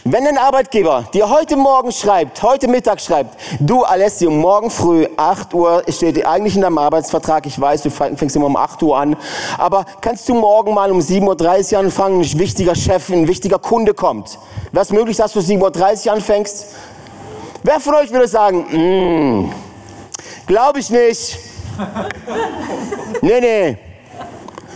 Wenn 0.08 0.24
ein 0.24 0.38
Arbeitgeber 0.38 1.04
dir 1.12 1.28
heute 1.28 1.56
Morgen 1.56 1.90
schreibt, 1.90 2.40
heute 2.44 2.68
Mittag 2.68 3.00
schreibt, 3.00 3.36
du 3.58 3.82
Alessio, 3.82 4.30
morgen 4.30 4.70
früh 4.70 5.08
8 5.16 5.52
Uhr 5.52 5.82
steht 5.88 6.24
eigentlich 6.24 6.54
in 6.54 6.62
deinem 6.62 6.78
Arbeitsvertrag, 6.78 7.44
ich 7.44 7.60
weiß, 7.60 7.82
du 7.82 7.90
fängst 7.90 8.36
immer 8.36 8.46
um 8.46 8.56
8 8.56 8.80
Uhr 8.84 8.96
an, 8.96 9.16
aber 9.58 9.84
kannst 10.00 10.28
du 10.28 10.34
morgen 10.34 10.74
mal 10.74 10.92
um 10.92 11.00
7.30 11.00 11.72
Uhr 11.72 11.80
anfangen, 11.80 12.20
ein 12.20 12.38
wichtiger 12.38 12.76
Chef, 12.76 13.10
ein 13.10 13.26
wichtiger 13.26 13.58
Kunde 13.58 13.94
kommt. 13.94 14.38
Wäre 14.70 14.84
es 14.84 14.92
möglich, 14.92 15.16
dass 15.16 15.32
du 15.32 15.40
7.30 15.40 16.06
Uhr 16.06 16.12
anfängst? 16.12 16.66
Wer 17.64 17.80
von 17.80 17.94
euch 17.94 18.12
würde 18.12 18.28
sagen, 18.28 19.40
mm, 19.40 19.52
glaube 20.46 20.78
ich 20.78 20.88
nicht. 20.88 21.36
nee, 23.22 23.40
nee. 23.40 23.76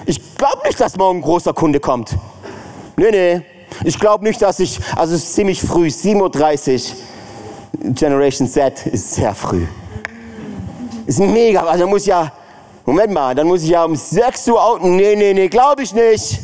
Ich 0.07 0.37
glaube 0.37 0.67
nicht, 0.67 0.81
dass 0.81 0.97
morgen 0.97 1.21
ein 1.21 1.23
großer 1.23 1.53
Kunde 1.53 1.79
kommt. 1.79 2.17
Nee, 2.97 3.13
nee. 3.13 3.50
Ich 3.85 3.99
glaube 3.99 4.25
nicht, 4.25 4.43
dass 4.43 4.61
ich, 4.61 4.81
also 4.97 5.15
es 5.15 5.25
ist 5.25 5.35
ziemlich 5.35 5.61
früh, 5.61 5.87
7.30 5.87 6.91
Uhr. 6.91 6.97
Generation 7.95 8.47
Z 8.47 8.87
ist 8.87 9.15
sehr 9.15 9.35
früh. 9.35 9.67
Ist 11.07 11.19
mega, 11.19 11.63
also 11.63 11.87
muss 11.87 12.05
ja, 12.05 12.31
Moment 12.85 13.13
mal, 13.13 13.35
dann 13.35 13.47
muss 13.47 13.63
ich 13.63 13.71
ja 13.71 13.85
um 13.85 13.97
6 13.97 14.49
Uhr 14.49 14.63
outen. 14.63 14.97
Nee, 14.97 15.17
nee, 15.17 15.33
nee, 15.33 15.49
glaube 15.49 15.83
ich 15.83 15.95
nicht. 15.95 16.41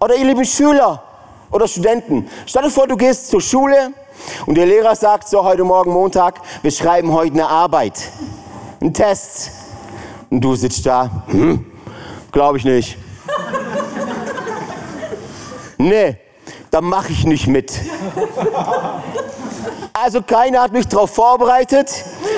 Oder 0.00 0.16
ihr 0.16 0.24
lieben 0.24 0.44
Schüler 0.44 1.02
oder 1.50 1.66
Studenten, 1.66 2.28
stell 2.46 2.62
dir 2.62 2.70
vor, 2.70 2.86
du 2.86 2.96
gehst 2.96 3.28
zur 3.28 3.40
Schule 3.40 3.92
und 4.46 4.56
der 4.56 4.66
Lehrer 4.66 4.94
sagt 4.94 5.28
so 5.28 5.42
heute 5.42 5.64
Morgen 5.64 5.92
Montag, 5.92 6.40
wir 6.62 6.70
schreiben 6.70 7.12
heute 7.12 7.32
eine 7.32 7.48
Arbeit, 7.48 7.94
einen 8.80 8.92
Test. 8.92 9.50
Und 10.30 10.42
du 10.42 10.54
sitzt 10.54 10.84
da, 10.84 11.10
hm, 11.28 11.64
glaube 12.32 12.58
ich 12.58 12.64
nicht. 12.64 12.98
nee, 15.78 16.18
da 16.70 16.80
mache 16.80 17.12
ich 17.12 17.24
nicht 17.24 17.46
mit. 17.46 17.72
Also 19.92 20.22
keiner 20.22 20.62
hat 20.62 20.72
mich 20.72 20.86
darauf 20.86 21.10
vorbereitet. 21.10 21.90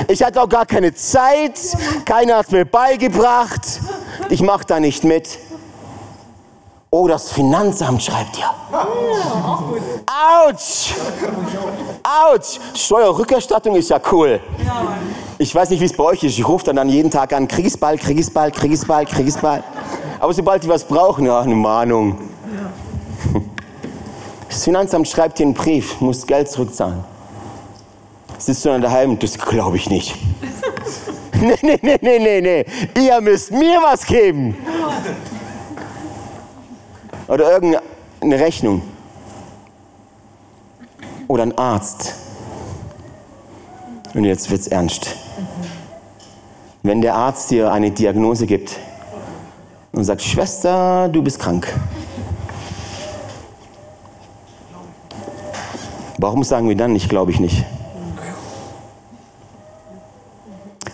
Ich 0.09 0.23
hatte 0.23 0.43
auch 0.43 0.49
gar 0.49 0.67
keine 0.67 0.95
Zeit. 0.95 1.59
Keiner 2.05 2.37
hat 2.39 2.53
mir 2.53 2.65
beigebracht. 2.65 3.81
Ich 4.31 4.43
mache 4.43 4.65
da 4.67 4.81
nicht 4.81 5.05
mit. 5.05 5.39
Oh, 6.93 7.07
das 7.07 7.31
Finanzamt 7.31 8.03
schreibt 8.03 8.37
ja. 8.37 8.53
Autsch! 10.43 10.93
Autsch! 12.03 12.59
Steuerrückerstattung 12.75 13.77
ist 13.77 13.91
ja 13.91 14.01
cool. 14.11 14.41
Ich 15.39 15.55
weiß 15.55 15.71
nicht, 15.71 15.81
wie 15.81 15.85
es 15.85 15.97
bei 15.97 16.03
euch 16.03 16.25
ist. 16.25 16.37
Ich 16.37 16.49
rufe 16.49 16.65
dann, 16.65 16.77
dann 16.77 16.89
jeden 16.89 17.11
Tag 17.11 17.33
an, 17.33 17.47
Kriegsball, 17.47 17.97
Kriegsball, 17.97 18.51
Kriegsball, 18.51 19.07
Kriegsball. 19.07 19.63
Aber 20.19 20.33
sobald 20.33 20.65
die 20.65 20.69
was 20.69 20.83
brauchen, 20.83 21.27
ja, 21.27 21.41
eine 21.41 21.55
Mahnung. 21.55 22.19
Das 24.51 24.65
Finanzamt 24.65 25.07
schreibt 25.07 25.39
dir 25.39 25.45
einen 25.45 25.55
Brief, 25.55 26.01
musst 26.01 26.27
Geld 26.27 26.51
zurückzahlen. 26.51 27.05
Sitzt 28.37 28.65
du 28.65 28.71
dann 28.71 28.83
daheim? 28.83 29.17
Das 29.17 29.39
glaube 29.39 29.77
ich 29.77 29.89
nicht. 29.89 30.17
nee, 31.41 31.55
nee, 31.63 31.79
nee, 31.81 31.99
nee, 32.03 32.19
nee, 32.19 32.41
nee. 32.41 32.67
Ihr 33.01 33.21
müsst 33.21 33.53
mir 33.53 33.79
was 33.81 34.05
geben. 34.05 34.57
Oder 37.29 37.53
irgendeine 37.53 38.45
Rechnung. 38.45 38.83
Oder 41.29 41.45
ein 41.45 41.57
Arzt. 41.57 42.17
Und 44.15 44.25
jetzt 44.25 44.51
wird's 44.51 44.67
ernst. 44.67 45.15
Wenn 46.83 47.01
der 47.01 47.15
Arzt 47.15 47.53
dir 47.53 47.71
eine 47.71 47.93
Diagnose 47.93 48.47
gibt 48.47 48.77
und 49.93 50.03
sagt, 50.03 50.23
Schwester, 50.23 51.09
du 51.09 51.23
bist 51.23 51.39
krank. 51.39 51.73
Warum 56.23 56.45
sagen 56.45 56.69
wir 56.69 56.77
dann 56.77 56.93
nicht, 56.93 57.09
glaube 57.09 57.31
ich 57.31 57.41
nicht? 57.41 57.65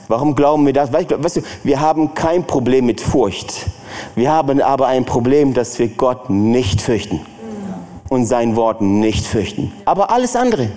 Warum 0.07 0.37
glauben 0.37 0.65
wir 0.65 0.73
das? 0.73 0.93
Weißt 0.93 1.11
du, 1.37 1.43
wir 1.65 1.81
haben 1.81 2.15
kein 2.15 2.47
Problem 2.47 2.87
mit 2.87 3.01
Furcht. 3.01 3.67
Wir 4.15 4.31
haben 4.31 4.63
aber 4.63 4.87
ein 4.87 5.05
Problem, 5.05 5.53
dass 5.53 5.81
wir 5.81 5.89
Gott 5.89 6.31
nicht 6.31 6.81
fürchten 6.81 7.27
und 8.09 8.25
sein 8.27 8.55
Wort 8.55 8.81
nicht 8.81 9.27
fürchten. 9.27 9.73
Aber 9.85 10.11
alles 10.11 10.37
andere, 10.37 10.71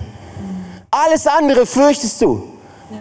Alles 0.89 1.27
andere 1.27 1.67
fürchtest 1.67 2.19
du. 2.19 2.41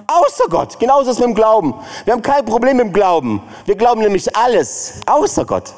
Außer 0.06 0.44
Gott. 0.50 0.78
Genauso 0.78 1.10
ist 1.10 1.16
es 1.16 1.18
mit 1.18 1.28
dem 1.28 1.34
Glauben. 1.34 1.72
Wir 2.04 2.12
haben 2.12 2.20
kein 2.20 2.44
Problem 2.44 2.76
mit 2.76 2.86
dem 2.88 2.92
Glauben. 2.92 3.40
Wir 3.64 3.74
glauben 3.74 4.02
nämlich 4.02 4.36
alles, 4.36 5.00
außer 5.06 5.46
Gott. 5.46 5.72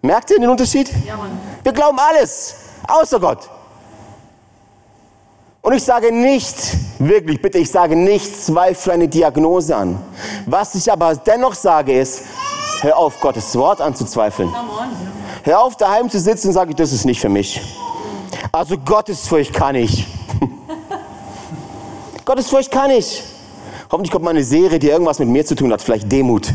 Merkt 0.00 0.30
ihr 0.30 0.38
den 0.40 0.48
Unterschied? 0.48 0.90
Wir 1.62 1.72
glauben 1.72 1.98
alles, 1.98 2.54
außer 2.88 3.20
Gott. 3.20 3.50
Und 5.62 5.74
ich 5.74 5.82
sage 5.82 6.10
nicht, 6.10 6.56
wirklich 6.98 7.42
bitte, 7.42 7.58
ich 7.58 7.70
sage 7.70 7.94
nicht, 7.94 8.44
zweifle 8.44 8.94
eine 8.94 9.08
Diagnose 9.08 9.76
an. 9.76 10.02
Was 10.46 10.74
ich 10.74 10.90
aber 10.90 11.14
dennoch 11.14 11.54
sage 11.54 12.00
ist, 12.00 12.22
hör 12.80 12.96
auf, 12.96 13.20
Gottes 13.20 13.54
Wort 13.56 13.82
anzuzweifeln. 13.82 14.50
Hör 15.42 15.62
auf, 15.62 15.76
daheim 15.76 16.08
zu 16.08 16.18
sitzen 16.18 16.48
und 16.48 16.54
sage, 16.54 16.74
das 16.74 16.92
ist 16.92 17.04
nicht 17.04 17.20
für 17.20 17.28
mich. 17.28 17.60
Also 18.52 18.78
Gottesfurcht 18.78 19.52
kann 19.52 19.74
ich. 19.74 20.06
Gottesfurcht 22.24 22.70
kann 22.70 22.90
ich. 22.90 23.22
Hoffentlich 23.92 24.10
kommt 24.12 24.24
mal 24.24 24.30
eine 24.30 24.44
Serie, 24.44 24.78
die 24.78 24.88
irgendwas 24.88 25.18
mit 25.18 25.28
mir 25.28 25.44
zu 25.44 25.54
tun 25.54 25.70
hat, 25.72 25.82
vielleicht 25.82 26.10
Demut. 26.10 26.48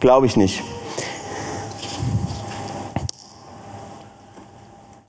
Glaube 0.00 0.26
ich 0.26 0.36
nicht. 0.36 0.64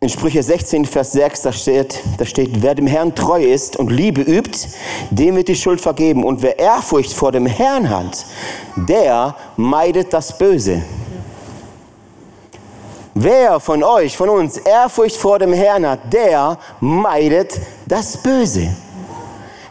In 0.08 0.14
Sprüche 0.14 0.42
16, 0.42 0.86
Vers 0.86 1.12
6, 1.12 1.42
da 1.42 1.52
steht, 1.52 2.00
da 2.18 2.24
steht, 2.24 2.62
wer 2.62 2.76
dem 2.76 2.88
Herrn 2.88 3.14
treu 3.14 3.44
ist 3.44 3.76
und 3.76 3.92
Liebe 3.92 4.22
übt, 4.22 4.70
dem 5.10 5.36
wird 5.36 5.50
die 5.50 5.56
Schuld 5.58 5.82
vergeben. 5.82 6.24
Und 6.24 6.42
wer 6.42 6.58
Ehrfurcht 6.58 7.12
vor 7.12 7.34
dem 7.34 7.46
Herrn 7.46 7.90
hat, 7.90 8.26
der 8.78 9.36
meidet 9.58 10.14
das 10.14 10.38
Böse. 10.38 10.82
Wer 13.16 13.60
von 13.60 13.84
euch, 13.84 14.16
von 14.16 14.30
uns 14.30 14.56
Ehrfurcht 14.56 15.18
vor 15.18 15.40
dem 15.40 15.52
Herrn 15.52 15.86
hat, 15.86 16.14
der 16.14 16.58
meidet 16.80 17.60
das 17.86 18.16
Böse. 18.16 18.74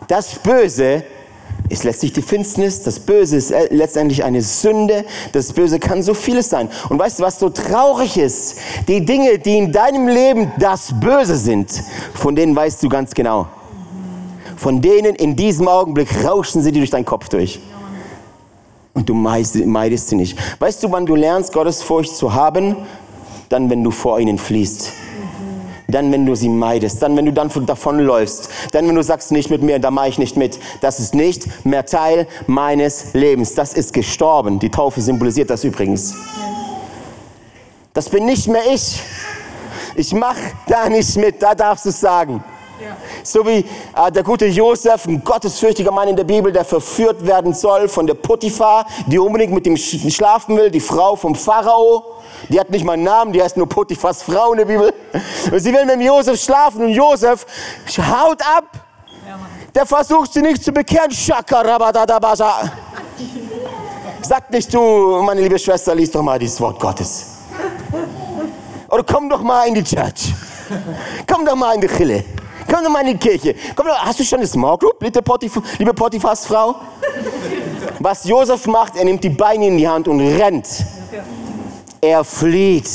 Das 0.06 0.34
Böse 0.34 1.02
ist 1.68 1.84
letztlich 1.84 2.12
die 2.12 2.22
Finsternis, 2.22 2.82
das 2.82 3.00
Böse 3.00 3.36
ist 3.36 3.52
letztendlich 3.70 4.24
eine 4.24 4.42
Sünde, 4.42 5.04
das 5.32 5.52
Böse 5.52 5.78
kann 5.78 6.02
so 6.02 6.14
vieles 6.14 6.48
sein. 6.48 6.68
Und 6.88 6.98
weißt 6.98 7.18
du, 7.18 7.22
was 7.22 7.38
so 7.38 7.50
traurig 7.50 8.16
ist? 8.16 8.58
Die 8.88 9.04
Dinge, 9.04 9.38
die 9.38 9.58
in 9.58 9.72
deinem 9.72 10.08
Leben 10.08 10.52
das 10.58 10.92
Böse 11.00 11.36
sind, 11.36 11.82
von 12.14 12.36
denen 12.36 12.54
weißt 12.54 12.82
du 12.82 12.88
ganz 12.88 13.14
genau. 13.14 13.48
Von 14.56 14.80
denen 14.80 15.14
in 15.14 15.36
diesem 15.36 15.68
Augenblick 15.68 16.24
rauschen 16.24 16.62
sie 16.62 16.72
dir 16.72 16.78
durch 16.80 16.90
deinen 16.90 17.04
Kopf 17.04 17.28
durch. 17.28 17.60
Und 18.94 19.08
du 19.08 19.14
meidest 19.14 20.08
sie 20.08 20.16
nicht. 20.16 20.38
Weißt 20.58 20.82
du, 20.82 20.90
wann 20.90 21.04
du 21.04 21.14
lernst, 21.14 21.52
Gottesfurcht 21.52 22.16
zu 22.16 22.32
haben? 22.32 22.76
Dann, 23.50 23.68
wenn 23.68 23.84
du 23.84 23.90
vor 23.90 24.18
ihnen 24.18 24.38
fließt 24.38 24.92
dann 25.88 26.10
wenn 26.12 26.26
du 26.26 26.34
sie 26.34 26.48
meidest, 26.48 27.02
dann 27.02 27.16
wenn 27.16 27.26
du 27.26 27.32
dann 27.32 27.50
davonläufst, 27.66 28.48
dann 28.72 28.88
wenn 28.88 28.94
du 28.94 29.02
sagst, 29.02 29.32
nicht 29.32 29.50
mit 29.50 29.62
mir, 29.62 29.78
da 29.78 29.90
mache 29.90 30.08
ich 30.08 30.18
nicht 30.18 30.36
mit. 30.36 30.58
Das 30.80 31.00
ist 31.00 31.14
nicht 31.14 31.64
mehr 31.64 31.86
Teil 31.86 32.26
meines 32.46 33.14
Lebens. 33.14 33.54
Das 33.54 33.74
ist 33.74 33.92
gestorben. 33.92 34.58
Die 34.58 34.70
Taufe 34.70 35.00
symbolisiert 35.00 35.50
das 35.50 35.64
übrigens. 35.64 36.14
Das 37.94 38.08
bin 38.08 38.26
nicht 38.26 38.48
mehr 38.48 38.62
ich. 38.72 39.00
Ich 39.94 40.12
mache 40.12 40.52
da 40.66 40.88
nicht 40.88 41.16
mit, 41.16 41.42
da 41.42 41.54
darfst 41.54 41.86
du 41.86 41.88
es 41.88 42.00
sagen. 42.00 42.44
So 43.22 43.46
wie 43.46 43.58
äh, 43.58 44.12
der 44.12 44.22
gute 44.22 44.46
Josef, 44.46 45.06
ein 45.06 45.22
gottesfürchtiger 45.24 45.90
Mann 45.90 46.08
in 46.08 46.16
der 46.16 46.24
Bibel, 46.24 46.52
der 46.52 46.64
verführt 46.64 47.26
werden 47.26 47.54
soll 47.54 47.88
von 47.88 48.06
der 48.06 48.14
Potiphar, 48.14 48.86
die 49.06 49.18
unbedingt 49.18 49.52
mit 49.52 49.66
ihm 49.66 49.76
schlafen 49.76 50.56
will, 50.56 50.70
die 50.70 50.80
Frau 50.80 51.16
vom 51.16 51.34
Pharao. 51.34 52.04
Die 52.48 52.60
hat 52.60 52.70
nicht 52.70 52.84
mal 52.84 52.92
einen 52.92 53.04
Namen, 53.04 53.32
die 53.32 53.42
heißt 53.42 53.56
nur 53.56 53.68
Potiphas 53.68 54.22
Frau 54.22 54.52
in 54.52 54.58
der 54.58 54.64
Bibel. 54.66 54.92
Und 55.52 55.60
sie 55.60 55.72
will 55.72 55.84
mit 55.84 55.94
dem 55.94 56.00
Josef 56.02 56.40
schlafen 56.40 56.84
und 56.84 56.90
Josef 56.90 57.46
haut 57.98 58.42
ab. 58.42 58.64
Der 59.74 59.86
versucht 59.86 60.32
sie 60.32 60.42
nicht 60.42 60.62
zu 60.62 60.72
bekehren. 60.72 61.10
Shakarabadadabasa. 61.10 62.70
Sag 64.22 64.50
nicht 64.50 64.72
du, 64.72 65.22
meine 65.22 65.40
liebe 65.40 65.58
Schwester, 65.58 65.94
lies 65.94 66.10
doch 66.10 66.22
mal 66.22 66.38
dieses 66.38 66.60
Wort 66.60 66.80
Gottes. 66.80 67.26
Oder 68.88 69.04
komm 69.04 69.28
doch 69.28 69.42
mal 69.42 69.68
in 69.68 69.74
die 69.74 69.84
Church. 69.84 70.32
Komm 71.26 71.44
doch 71.44 71.54
mal 71.54 71.74
in 71.74 71.80
die 71.80 71.88
Chille. 71.88 72.24
Komm 72.68 72.84
doch 72.84 72.90
mal 72.90 73.06
in 73.06 73.18
die 73.18 73.18
Kirche. 73.18 73.54
Komm 73.74 73.86
doch, 73.86 73.98
hast 73.98 74.18
du 74.18 74.24
schon 74.24 74.38
eine 74.38 74.46
Small 74.46 74.76
Group, 74.78 75.00
liebe, 75.00 75.22
Potif 75.22 75.60
liebe 75.78 75.94
Potiphas 75.94 76.46
Frau? 76.46 76.74
Was 78.00 78.24
Josef 78.24 78.66
macht, 78.66 78.96
er 78.96 79.04
nimmt 79.04 79.22
die 79.22 79.30
Beine 79.30 79.68
in 79.68 79.78
die 79.78 79.88
Hand 79.88 80.08
und 80.08 80.20
rennt. 80.20 80.68
Er 82.00 82.24
flieht, 82.24 82.88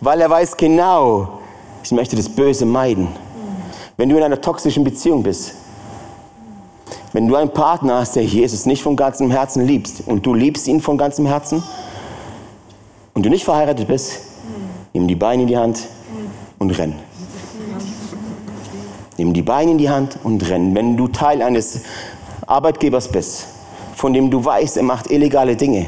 weil 0.00 0.20
er 0.20 0.30
weiß 0.30 0.56
genau, 0.56 1.40
ich 1.82 1.92
möchte 1.92 2.16
das 2.16 2.28
Böse 2.28 2.64
meiden. 2.64 3.08
Wenn 3.96 4.08
du 4.08 4.16
in 4.16 4.22
einer 4.22 4.40
toxischen 4.40 4.84
Beziehung 4.84 5.22
bist, 5.22 5.54
wenn 7.12 7.28
du 7.28 7.36
einen 7.36 7.52
Partner 7.52 7.96
hast, 7.96 8.16
der 8.16 8.24
Jesus 8.24 8.64
nicht 8.64 8.82
von 8.82 8.96
ganzem 8.96 9.30
Herzen 9.30 9.66
liebst 9.66 10.02
und 10.06 10.24
du 10.24 10.34
liebst 10.34 10.66
ihn 10.66 10.80
von 10.80 10.96
ganzem 10.96 11.26
Herzen 11.26 11.62
und 13.14 13.26
du 13.26 13.28
nicht 13.28 13.44
verheiratet 13.44 13.86
bist, 13.86 14.20
nimm 14.94 15.06
die 15.06 15.14
Beine 15.14 15.42
in 15.42 15.48
die 15.48 15.58
Hand 15.58 15.80
und 16.58 16.70
renn. 16.70 16.94
Nimm 19.22 19.34
die 19.34 19.42
Beine 19.42 19.70
in 19.70 19.78
die 19.78 19.88
Hand 19.88 20.18
und 20.24 20.50
renn. 20.50 20.74
Wenn 20.74 20.96
du 20.96 21.06
Teil 21.06 21.42
eines 21.42 21.82
Arbeitgebers 22.44 23.06
bist, 23.06 23.46
von 23.94 24.12
dem 24.12 24.32
du 24.32 24.44
weißt, 24.44 24.78
er 24.78 24.82
macht 24.82 25.12
illegale 25.12 25.54
Dinge, 25.54 25.86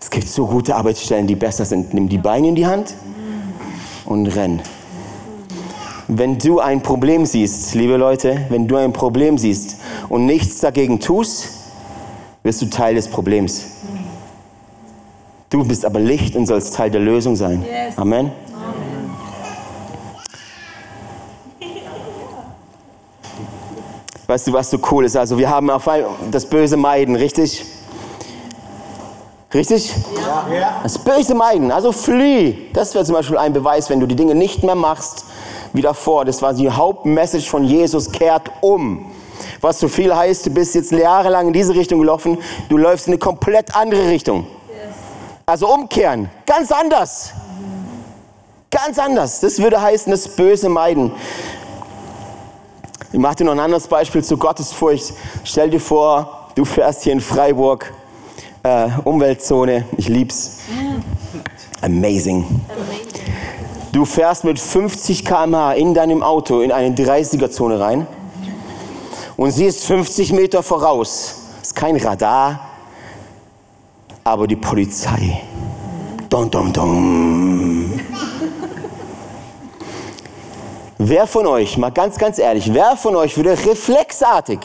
es 0.00 0.10
gibt 0.10 0.26
so 0.26 0.44
gute 0.44 0.74
Arbeitsstellen, 0.74 1.28
die 1.28 1.36
besser 1.36 1.64
sind. 1.64 1.94
Nimm 1.94 2.08
die 2.08 2.18
Beine 2.18 2.48
in 2.48 2.56
die 2.56 2.66
Hand 2.66 2.92
und 4.04 4.26
renn. 4.34 4.60
Wenn 6.08 6.38
du 6.38 6.58
ein 6.58 6.82
Problem 6.82 7.24
siehst, 7.24 7.76
liebe 7.76 7.96
Leute, 7.96 8.46
wenn 8.48 8.66
du 8.66 8.74
ein 8.74 8.92
Problem 8.92 9.38
siehst 9.38 9.76
und 10.08 10.26
nichts 10.26 10.58
dagegen 10.58 10.98
tust, 10.98 11.50
wirst 12.42 12.60
du 12.60 12.66
Teil 12.66 12.96
des 12.96 13.06
Problems. 13.06 13.64
Du 15.50 15.62
bist 15.62 15.84
aber 15.84 16.00
Licht 16.00 16.34
und 16.34 16.46
sollst 16.46 16.74
Teil 16.74 16.90
der 16.90 17.00
Lösung 17.00 17.36
sein. 17.36 17.64
Amen. 17.94 18.32
Weißt 24.28 24.46
du, 24.46 24.52
was 24.52 24.68
so 24.68 24.78
cool 24.90 25.06
ist? 25.06 25.16
Also 25.16 25.38
wir 25.38 25.48
haben 25.48 25.70
auf 25.70 25.88
das 26.30 26.44
Böse 26.44 26.76
meiden, 26.76 27.16
richtig? 27.16 27.64
Richtig? 29.54 29.94
Ja. 30.52 30.80
Das 30.82 30.98
Böse 30.98 31.34
meiden, 31.34 31.72
also 31.72 31.92
flieh. 31.92 32.68
Das 32.74 32.94
wäre 32.94 33.06
zum 33.06 33.14
Beispiel 33.14 33.38
ein 33.38 33.54
Beweis, 33.54 33.88
wenn 33.88 34.00
du 34.00 34.06
die 34.06 34.16
Dinge 34.16 34.34
nicht 34.34 34.62
mehr 34.62 34.74
machst 34.74 35.24
wie 35.72 35.80
davor. 35.80 36.26
Das 36.26 36.42
war 36.42 36.52
die 36.52 36.70
Hauptmessage 36.70 37.48
von 37.48 37.64
Jesus, 37.64 38.12
kehrt 38.12 38.50
um. 38.60 39.10
Was 39.62 39.80
so 39.80 39.88
viel 39.88 40.14
heißt, 40.14 40.44
du 40.44 40.50
bist 40.50 40.74
jetzt 40.74 40.92
jahrelang 40.92 41.46
in 41.46 41.52
diese 41.54 41.74
Richtung 41.74 41.98
gelaufen, 41.98 42.36
du 42.68 42.76
läufst 42.76 43.06
in 43.06 43.14
eine 43.14 43.18
komplett 43.18 43.74
andere 43.74 44.10
Richtung. 44.10 44.46
Also 45.46 45.72
umkehren, 45.72 46.28
ganz 46.44 46.70
anders. 46.70 47.32
Ganz 48.70 48.98
anders. 48.98 49.40
Das 49.40 49.58
würde 49.58 49.80
heißen, 49.80 50.10
das 50.10 50.28
Böse 50.28 50.68
meiden. 50.68 51.12
Ich 53.10 53.18
mache 53.18 53.36
dir 53.36 53.44
noch 53.44 53.52
ein 53.52 53.60
anderes 53.60 53.86
Beispiel 53.88 54.22
zu 54.22 54.36
Gottesfurcht. 54.36 55.14
Stell 55.42 55.70
dir 55.70 55.80
vor, 55.80 56.50
du 56.54 56.66
fährst 56.66 57.04
hier 57.04 57.14
in 57.14 57.20
Freiburg 57.20 57.90
äh, 58.62 58.88
Umweltzone, 59.04 59.86
ich 59.96 60.08
lieb's. 60.08 60.58
Amazing. 61.80 62.44
Du 63.92 64.04
fährst 64.04 64.44
mit 64.44 64.60
50 64.60 65.24
km/h 65.24 65.72
in 65.72 65.94
deinem 65.94 66.22
Auto 66.22 66.60
in 66.60 66.70
eine 66.70 66.94
30er-Zone 66.94 67.80
rein 67.80 68.06
und 69.38 69.52
siehst 69.52 69.86
50 69.86 70.32
Meter 70.34 70.62
voraus. 70.62 71.36
Ist 71.62 71.74
kein 71.74 71.96
Radar, 71.96 72.60
aber 74.22 74.46
die 74.46 74.56
Polizei. 74.56 75.40
Dum, 76.28 76.50
dum, 76.50 76.72
dum. 76.74 77.67
Wer 81.00 81.28
von 81.28 81.46
euch, 81.46 81.78
mal 81.78 81.90
ganz, 81.90 82.18
ganz 82.18 82.40
ehrlich, 82.40 82.74
wer 82.74 82.96
von 82.96 83.14
euch 83.14 83.36
würde 83.36 83.52
reflexartig, 83.52 84.58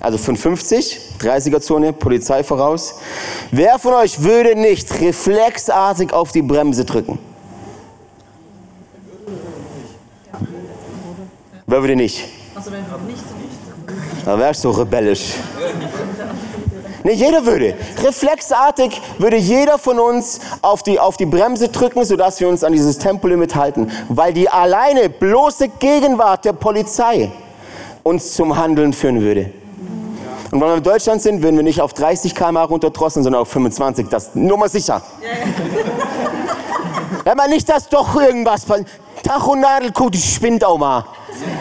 also 0.00 0.16
von 0.16 0.34
50 0.34 1.12
30er-Zone, 1.20 1.92
Polizei 1.92 2.42
voraus. 2.42 2.94
Wer 3.50 3.78
von 3.78 3.92
euch 3.92 4.22
würde 4.22 4.58
nicht 4.58 4.98
reflexartig 5.00 6.12
auf 6.12 6.32
die 6.32 6.40
Bremse 6.40 6.86
drücken? 6.86 7.18
Wer 11.66 11.80
würde 11.82 11.96
nicht? 11.96 12.24
Da 14.24 14.38
wärst 14.38 14.64
du 14.64 14.70
rebellisch. 14.70 15.34
Nicht 17.04 17.20
jeder 17.20 17.44
würde. 17.44 17.74
Reflexartig 18.02 19.00
würde 19.18 19.36
jeder 19.36 19.78
von 19.78 19.98
uns 19.98 20.40
auf 20.60 20.82
die, 20.82 21.00
auf 21.00 21.16
die 21.16 21.26
Bremse 21.26 21.68
drücken, 21.68 22.04
sodass 22.04 22.40
wir 22.40 22.48
uns 22.48 22.62
an 22.62 22.72
dieses 22.72 22.98
Tempolimit 22.98 23.54
halten. 23.54 23.90
Weil 24.08 24.32
die 24.32 24.48
alleine 24.48 25.08
bloße 25.08 25.68
Gegenwart 25.68 26.44
der 26.44 26.52
Polizei 26.52 27.30
uns 28.02 28.34
zum 28.34 28.56
Handeln 28.56 28.92
führen 28.92 29.20
würde. 29.20 29.52
Und 30.50 30.60
wenn 30.60 30.68
wir 30.68 30.76
in 30.76 30.82
Deutschland 30.82 31.22
sind, 31.22 31.42
würden 31.42 31.56
wir 31.56 31.62
nicht 31.62 31.80
auf 31.80 31.94
30 31.94 32.34
km 32.34 32.58
runterdrosseln, 32.58 33.24
sondern 33.24 33.40
auf 33.42 33.48
25. 33.48 34.08
Das 34.08 34.34
nur 34.34 34.58
mal 34.58 34.68
sicher. 34.68 35.02
Wenn 37.24 37.36
man 37.36 37.50
nicht, 37.50 37.68
dass 37.68 37.88
doch 37.88 38.20
irgendwas 38.20 38.64
passiert. 38.64 38.88
Tachonadel, 39.22 39.92
guck, 39.92 40.12
die 40.12 40.18
spinnt 40.18 40.64
auch 40.64 40.78
mal. 40.78 41.04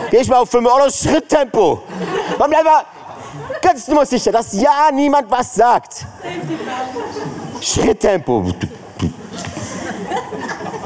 Geh 0.09 0.17
ich 0.17 0.27
mal 0.27 0.39
auf 0.39 0.49
5 0.49 0.67
Euro 0.67 0.89
Schritttempo. 0.89 1.81
Man 2.37 2.49
bleibt 2.49 2.65
mal 2.65 2.83
ganz 3.61 3.87
nummer 3.87 4.05
sicher, 4.05 4.31
dass 4.31 4.53
ja 4.53 4.89
niemand 4.93 5.29
was 5.29 5.55
sagt. 5.55 6.05
Schritttempo. 7.61 8.45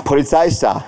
Polizei 0.04 0.48
ist 0.48 0.62
da. 0.62 0.84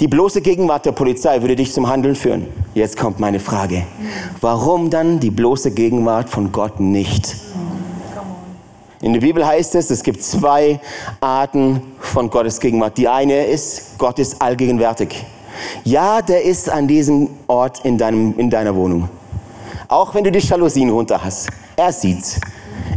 Die 0.00 0.08
bloße 0.08 0.40
Gegenwart 0.40 0.84
der 0.84 0.92
Polizei 0.92 1.40
würde 1.40 1.54
dich 1.54 1.72
zum 1.72 1.88
Handeln 1.88 2.16
führen. 2.16 2.48
Jetzt 2.74 2.96
kommt 2.96 3.20
meine 3.20 3.38
Frage. 3.38 3.86
Warum 4.40 4.90
dann 4.90 5.20
die 5.20 5.30
bloße 5.30 5.70
Gegenwart 5.70 6.28
von 6.28 6.50
Gott 6.50 6.80
nicht? 6.80 7.36
In 9.00 9.12
der 9.12 9.20
Bibel 9.20 9.46
heißt 9.46 9.74
es, 9.74 9.90
es 9.90 10.02
gibt 10.02 10.22
zwei 10.22 10.80
Arten 11.20 11.82
von 12.00 12.30
Gottes 12.30 12.58
Gegenwart. 12.60 12.96
Die 12.98 13.08
eine 13.08 13.46
ist, 13.46 13.98
Gott 13.98 14.18
ist 14.18 14.40
allgegenwärtig. 14.40 15.24
Ja, 15.84 16.22
der 16.22 16.42
ist 16.42 16.68
an 16.68 16.86
diesem 16.86 17.30
Ort 17.46 17.84
in, 17.84 17.98
deinem, 17.98 18.38
in 18.38 18.50
deiner 18.50 18.74
Wohnung. 18.74 19.08
Auch 19.88 20.14
wenn 20.14 20.24
du 20.24 20.32
die 20.32 20.38
Jalousien 20.38 20.90
runter 20.90 21.22
hast. 21.22 21.48
Er 21.76 21.92
sieht's. 21.92 22.40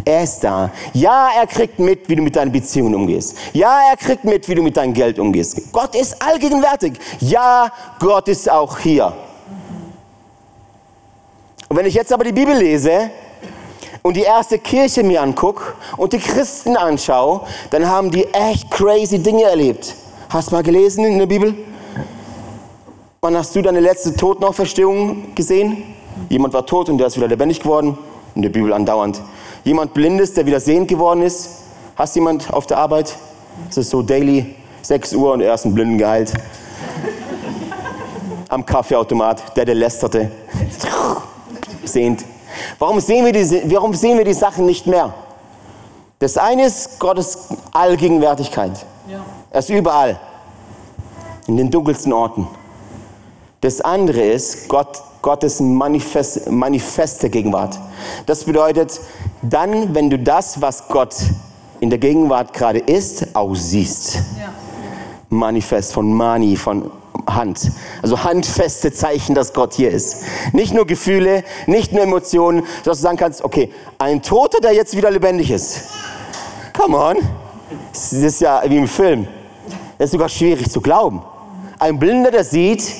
Er 0.03 0.23
ist 0.23 0.43
da. 0.43 0.71
Ja, 0.93 1.29
er 1.35 1.47
kriegt 1.47 1.79
mit, 1.79 2.07
wie 2.07 2.15
du 2.15 2.21
mit 2.21 2.35
deinen 2.35 2.51
Beziehungen 2.51 2.93
umgehst. 2.93 3.35
Ja, 3.53 3.89
er 3.89 3.97
kriegt 3.97 4.23
mit, 4.23 4.47
wie 4.47 4.55
du 4.55 4.61
mit 4.61 4.77
deinem 4.77 4.93
Geld 4.93 5.17
umgehst. 5.17 5.71
Gott 5.71 5.95
ist 5.95 6.21
allgegenwärtig. 6.21 6.93
Ja, 7.19 7.71
Gott 7.99 8.27
ist 8.27 8.49
auch 8.49 8.77
hier. 8.77 9.13
Und 11.67 11.77
wenn 11.77 11.85
ich 11.87 11.95
jetzt 11.95 12.13
aber 12.13 12.23
die 12.23 12.31
Bibel 12.31 12.55
lese 12.55 13.09
und 14.03 14.15
die 14.15 14.21
erste 14.21 14.59
Kirche 14.59 15.01
mir 15.03 15.21
angucke 15.23 15.73
und 15.97 16.13
die 16.13 16.19
Christen 16.19 16.77
anschaue, 16.77 17.41
dann 17.71 17.89
haben 17.89 18.11
die 18.11 18.25
echt 18.25 18.69
crazy 18.69 19.17
Dinge 19.17 19.43
erlebt. 19.43 19.95
Hast 20.29 20.51
du 20.51 20.55
mal 20.55 20.63
gelesen 20.63 21.05
in 21.05 21.17
der 21.17 21.25
Bibel? 21.25 21.55
Wann 23.25 23.35
hast 23.35 23.55
du 23.55 23.63
deine 23.63 23.79
letzte 23.79 24.15
Totenauferstehung 24.15 25.33
gesehen? 25.33 25.83
Jemand 26.29 26.53
war 26.53 26.63
tot 26.63 26.89
und 26.89 26.99
der 26.99 27.07
ist 27.07 27.17
wieder 27.17 27.27
lebendig 27.27 27.59
geworden. 27.59 27.97
In 28.35 28.43
der 28.43 28.49
Bibel 28.49 28.71
andauernd. 28.71 29.19
Jemand 29.63 29.95
Blindes, 29.95 30.35
der 30.35 30.45
wieder 30.45 30.59
sehend 30.59 30.89
geworden 30.89 31.23
ist. 31.23 31.63
Hast 31.95 32.15
jemand 32.15 32.53
auf 32.53 32.67
der 32.67 32.77
Arbeit? 32.77 33.17
Es 33.67 33.77
ist 33.77 33.89
so 33.89 34.03
daily, 34.03 34.53
6 34.83 35.15
Uhr 35.15 35.33
und 35.33 35.41
er 35.41 35.55
ist 35.55 35.65
ein 35.65 35.73
Blinden 35.73 35.97
geheilt. 35.97 36.33
Am 38.49 38.63
Kaffeeautomat, 38.63 39.57
der, 39.57 39.65
der 39.65 39.73
lästerte. 39.73 40.29
Sehend. 41.83 42.23
Warum 42.77 42.99
sehen, 42.99 43.25
wir 43.25 43.31
die, 43.31 43.73
warum 43.73 43.95
sehen 43.95 44.19
wir 44.19 44.25
die 44.25 44.33
Sachen 44.33 44.67
nicht 44.67 44.85
mehr? 44.85 45.15
Das 46.19 46.37
eine 46.37 46.67
ist 46.67 46.99
Gottes 46.99 47.49
Allgegenwärtigkeit. 47.71 48.85
Er 49.49 49.59
ist 49.59 49.69
überall. 49.71 50.19
In 51.47 51.57
den 51.57 51.71
dunkelsten 51.71 52.13
Orten. 52.13 52.47
Das 53.65 53.81
andere 53.81 54.21
ist 54.21 54.67
Gott, 54.67 55.01
Gottes 55.23 55.59
Manifest, 55.59 56.51
manifeste 56.51 57.31
Gegenwart. 57.31 57.79
Das 58.27 58.43
bedeutet, 58.43 58.99
dann, 59.41 59.95
wenn 59.95 60.11
du 60.11 60.19
das, 60.19 60.61
was 60.61 60.87
Gott 60.87 61.15
in 61.79 61.89
der 61.89 61.97
Gegenwart 61.97 62.53
gerade 62.53 62.77
ist, 62.77 63.35
auch 63.35 63.55
siehst. 63.55 64.17
Ja. 64.17 64.53
Manifest 65.29 65.93
von 65.93 66.13
Mani, 66.13 66.55
von 66.55 66.91
Hand. 67.25 67.71
Also 68.03 68.23
handfeste 68.23 68.93
Zeichen, 68.93 69.33
dass 69.33 69.51
Gott 69.51 69.73
hier 69.73 69.89
ist. 69.89 70.17
Nicht 70.53 70.71
nur 70.71 70.85
Gefühle, 70.85 71.43
nicht 71.65 71.91
nur 71.91 72.03
Emotionen, 72.03 72.61
dass 72.83 72.99
du 72.99 73.01
sagen 73.01 73.17
kannst, 73.17 73.43
okay, 73.43 73.73
ein 73.97 74.21
Toter, 74.21 74.59
der 74.59 74.73
jetzt 74.73 74.95
wieder 74.95 75.09
lebendig 75.09 75.49
ist. 75.49 75.85
Come 76.71 76.95
on. 76.95 77.17
Das 77.91 78.13
ist 78.13 78.41
ja 78.41 78.61
wie 78.67 78.77
im 78.77 78.87
Film. 78.87 79.27
Das 79.97 80.05
ist 80.05 80.11
sogar 80.11 80.29
schwierig 80.29 80.69
zu 80.69 80.81
glauben. 80.81 81.23
Ein 81.79 81.97
Blinder, 81.97 82.29
der 82.29 82.43
sieht, 82.43 82.93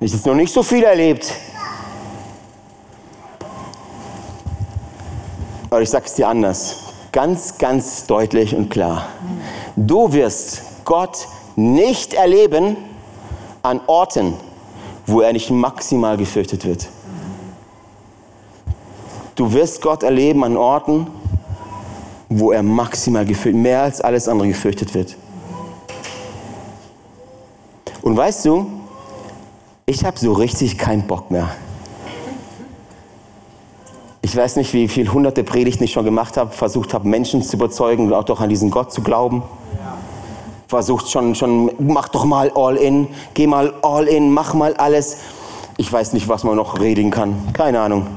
ich 0.00 0.12
habe 0.12 0.28
noch 0.28 0.36
nicht 0.36 0.52
so 0.52 0.62
viel 0.62 0.82
erlebt. 0.82 1.32
Aber 5.70 5.82
ich 5.82 5.90
sage 5.90 6.06
es 6.06 6.14
dir 6.14 6.28
anders. 6.28 6.76
Ganz, 7.12 7.58
ganz 7.58 8.06
deutlich 8.06 8.54
und 8.54 8.68
klar. 8.68 9.08
Du 9.74 10.12
wirst 10.12 10.62
Gott 10.84 11.26
nicht 11.56 12.14
erleben 12.14 12.76
an 13.62 13.80
Orten, 13.86 14.34
wo 15.06 15.22
er 15.22 15.32
nicht 15.32 15.50
maximal 15.50 16.16
gefürchtet 16.16 16.64
wird. 16.64 16.88
Du 19.34 19.52
wirst 19.52 19.82
Gott 19.82 20.02
erleben 20.02 20.44
an 20.44 20.56
Orten, 20.56 21.06
wo 22.28 22.52
er 22.52 22.62
maximal 22.62 23.24
gefürchtet, 23.24 23.62
mehr 23.62 23.82
als 23.82 24.00
alles 24.00 24.28
andere 24.28 24.48
gefürchtet 24.48 24.94
wird. 24.94 25.16
Und 28.02 28.16
weißt 28.16 28.44
du, 28.44 28.75
ich 29.88 30.04
habe 30.04 30.18
so 30.18 30.32
richtig 30.32 30.78
keinen 30.78 31.06
Bock 31.06 31.30
mehr. 31.30 31.48
Ich 34.20 34.36
weiß 34.36 34.56
nicht, 34.56 34.72
wie 34.72 34.88
viele 34.88 35.12
hunderte 35.12 35.44
Predigten 35.44 35.84
ich 35.84 35.92
schon 35.92 36.04
gemacht 36.04 36.36
habe, 36.36 36.50
versucht 36.50 36.92
habe, 36.92 37.06
Menschen 37.06 37.40
zu 37.42 37.56
überzeugen 37.56 38.12
auch 38.12 38.24
doch 38.24 38.40
an 38.40 38.48
diesen 38.48 38.72
Gott 38.72 38.92
zu 38.92 39.00
glauben. 39.00 39.44
Versucht 40.66 41.08
schon, 41.08 41.36
schon, 41.36 41.70
mach 41.78 42.08
doch 42.08 42.24
mal 42.24 42.50
all 42.56 42.76
in, 42.76 43.06
geh 43.34 43.46
mal 43.46 43.72
all 43.82 44.08
in, 44.08 44.32
mach 44.32 44.54
mal 44.54 44.74
alles. 44.74 45.18
Ich 45.76 45.92
weiß 45.92 46.14
nicht, 46.14 46.26
was 46.26 46.42
man 46.42 46.56
noch 46.56 46.80
reden 46.80 47.12
kann. 47.12 47.52
Keine 47.52 47.80
Ahnung. 47.80 48.08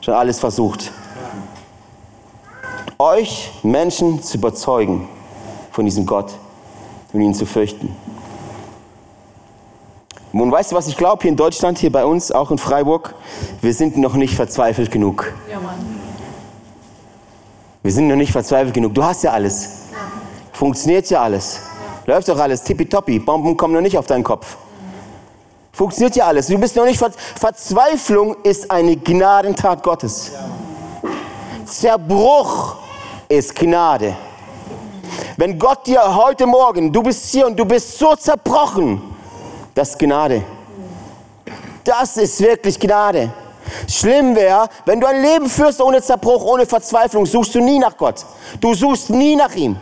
Schon 0.00 0.14
alles 0.14 0.40
versucht. 0.40 0.90
Euch 2.98 3.52
Menschen 3.62 4.20
zu 4.24 4.38
überzeugen 4.38 5.08
von 5.70 5.84
diesem 5.84 6.04
Gott 6.04 6.32
und 7.12 7.20
ihn 7.20 7.34
zu 7.34 7.46
fürchten. 7.46 7.94
Und 10.40 10.52
weißt 10.52 10.72
du, 10.72 10.76
was 10.76 10.86
ich 10.86 10.96
glaube 10.96 11.22
hier 11.22 11.30
in 11.30 11.36
Deutschland, 11.36 11.78
hier 11.78 11.90
bei 11.90 12.04
uns, 12.04 12.30
auch 12.30 12.50
in 12.50 12.58
Freiburg? 12.58 13.14
Wir 13.60 13.72
sind 13.72 13.96
noch 13.96 14.14
nicht 14.14 14.34
verzweifelt 14.34 14.90
genug. 14.90 15.32
Ja, 15.50 15.60
Mann. 15.60 15.74
Wir 17.82 17.92
sind 17.92 18.08
noch 18.08 18.16
nicht 18.16 18.32
verzweifelt 18.32 18.74
genug. 18.74 18.94
Du 18.94 19.04
hast 19.04 19.22
ja 19.22 19.30
alles. 19.30 19.86
Funktioniert 20.52 21.08
ja 21.08 21.22
alles. 21.22 21.60
Läuft 22.06 22.28
doch 22.28 22.38
alles 22.38 22.62
tippitoppi. 22.62 23.18
Bomben 23.18 23.56
kommen 23.56 23.74
noch 23.74 23.80
nicht 23.80 23.96
auf 23.96 24.06
deinen 24.06 24.24
Kopf. 24.24 24.56
Funktioniert 25.72 26.16
ja 26.16 26.26
alles. 26.26 26.46
Du 26.46 26.58
bist 26.58 26.74
noch 26.76 26.84
nicht 26.84 26.98
ver 26.98 27.10
Verzweiflung 27.38 28.36
ist 28.42 28.70
eine 28.70 28.96
Gnadentat 28.96 29.82
Gottes. 29.82 30.32
Zerbruch 31.64 32.76
ist 33.28 33.54
Gnade. 33.54 34.16
Wenn 35.36 35.58
Gott 35.58 35.86
dir 35.86 36.16
heute 36.16 36.46
Morgen, 36.46 36.92
du 36.92 37.02
bist 37.02 37.30
hier 37.30 37.46
und 37.46 37.58
du 37.58 37.64
bist 37.64 37.98
so 37.98 38.16
zerbrochen, 38.16 39.15
das 39.76 39.90
ist 39.90 39.98
Gnade. 39.98 40.42
Das 41.84 42.16
ist 42.16 42.40
wirklich 42.40 42.80
Gnade. 42.80 43.30
Schlimm 43.86 44.34
wäre, 44.34 44.68
wenn 44.86 44.98
du 44.98 45.06
ein 45.06 45.20
Leben 45.20 45.48
führst 45.50 45.82
ohne 45.82 46.00
Zerbruch, 46.00 46.42
ohne 46.44 46.64
Verzweiflung, 46.64 47.26
suchst 47.26 47.54
du 47.54 47.60
nie 47.60 47.78
nach 47.78 47.96
Gott. 47.96 48.24
Du 48.58 48.72
suchst 48.72 49.10
nie 49.10 49.36
nach 49.36 49.54
ihm. 49.54 49.76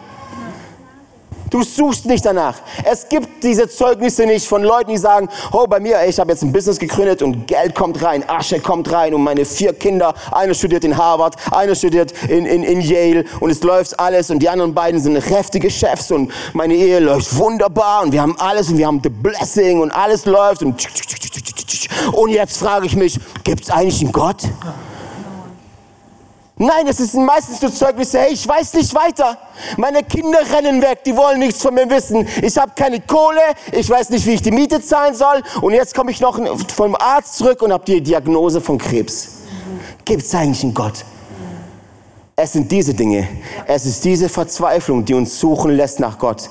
Du 1.54 1.62
suchst 1.62 2.06
nicht 2.06 2.26
danach. 2.26 2.56
Es 2.82 3.08
gibt 3.08 3.44
diese 3.44 3.68
Zeugnisse 3.68 4.26
nicht 4.26 4.44
von 4.44 4.64
Leuten, 4.64 4.90
die 4.90 4.96
sagen, 4.96 5.28
oh, 5.52 5.68
bei 5.68 5.78
mir, 5.78 6.04
ich 6.04 6.18
habe 6.18 6.32
jetzt 6.32 6.42
ein 6.42 6.50
Business 6.50 6.80
gegründet 6.80 7.22
und 7.22 7.46
Geld 7.46 7.76
kommt 7.76 8.02
rein, 8.02 8.28
Asche 8.28 8.58
kommt 8.58 8.90
rein 8.90 9.14
und 9.14 9.22
meine 9.22 9.44
vier 9.44 9.72
Kinder, 9.72 10.14
einer 10.32 10.52
studiert 10.52 10.82
in 10.82 10.96
Harvard, 10.96 11.36
einer 11.52 11.76
studiert 11.76 12.10
in, 12.28 12.44
in, 12.44 12.64
in 12.64 12.80
Yale 12.80 13.24
und 13.38 13.50
es 13.50 13.62
läuft 13.62 14.00
alles 14.00 14.32
und 14.32 14.40
die 14.40 14.48
anderen 14.48 14.74
beiden 14.74 15.00
sind 15.00 15.14
heftige 15.14 15.70
Chefs 15.70 16.10
und 16.10 16.32
meine 16.54 16.74
Ehe 16.74 16.98
läuft 16.98 17.36
wunderbar 17.36 18.02
und 18.02 18.10
wir 18.10 18.20
haben 18.20 18.34
alles 18.40 18.70
und 18.70 18.78
wir 18.78 18.88
haben 18.88 19.00
the 19.04 19.08
blessing 19.08 19.80
und 19.80 19.92
alles 19.92 20.24
läuft 20.24 20.64
und 20.64 20.88
und 22.14 22.30
jetzt 22.30 22.58
frage 22.58 22.86
ich 22.86 22.96
mich, 22.96 23.20
gibt 23.44 23.62
es 23.62 23.70
eigentlich 23.70 24.00
einen 24.00 24.10
Gott? 24.10 24.42
Nein, 26.56 26.86
es 26.86 26.98
sind 26.98 27.24
meistens 27.24 27.58
so 27.58 27.68
Zeugnisse, 27.68 28.20
hey, 28.20 28.32
ich 28.32 28.46
weiß 28.46 28.74
nicht 28.74 28.94
weiter. 28.94 29.36
Meine 29.76 30.04
Kinder 30.04 30.38
rennen 30.52 30.80
weg, 30.80 31.02
die 31.04 31.16
wollen 31.16 31.40
nichts 31.40 31.60
von 31.60 31.74
mir 31.74 31.90
wissen. 31.90 32.28
Ich 32.42 32.56
habe 32.56 32.70
keine 32.76 33.00
Kohle, 33.00 33.40
ich 33.72 33.90
weiß 33.90 34.10
nicht, 34.10 34.24
wie 34.24 34.34
ich 34.34 34.42
die 34.42 34.52
Miete 34.52 34.80
zahlen 34.80 35.16
soll. 35.16 35.42
Und 35.62 35.72
jetzt 35.72 35.94
komme 35.96 36.12
ich 36.12 36.20
noch 36.20 36.38
vom 36.76 36.94
Arzt 36.94 37.38
zurück 37.38 37.60
und 37.62 37.72
habe 37.72 37.84
die 37.84 38.00
Diagnose 38.00 38.60
von 38.60 38.78
Krebs. 38.78 39.42
Gibt 40.04 40.22
es 40.22 40.32
eigentlich 40.32 40.62
einen 40.62 40.74
Gott? 40.74 41.04
Es 42.36 42.52
sind 42.52 42.70
diese 42.70 42.94
Dinge. 42.94 43.26
Es 43.66 43.84
ist 43.84 44.04
diese 44.04 44.28
Verzweiflung, 44.28 45.04
die 45.04 45.14
uns 45.14 45.38
suchen 45.40 45.72
lässt 45.72 45.98
nach 45.98 46.18
Gott. 46.18 46.48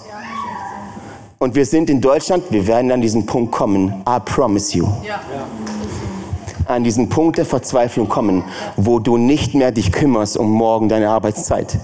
Und 1.39 1.55
wir 1.55 1.65
sind 1.65 1.89
in 1.89 2.01
Deutschland, 2.01 2.43
wir 2.49 2.67
werden 2.67 2.91
an 2.91 3.01
diesen 3.01 3.25
Punkt 3.25 3.53
kommen. 3.53 4.03
I 4.07 4.19
promise 4.25 4.77
you. 4.77 4.85
Ja 5.05 5.21
an 6.67 6.83
diesen 6.83 7.09
Punkt 7.09 7.37
der 7.37 7.45
Verzweiflung 7.45 8.09
kommen, 8.09 8.43
wo 8.75 8.99
du 8.99 9.17
nicht 9.17 9.53
mehr 9.53 9.71
dich 9.71 9.91
kümmerst 9.91 10.37
um 10.37 10.51
morgen 10.51 10.89
deine 10.89 11.09
Arbeitszeit. 11.09 11.77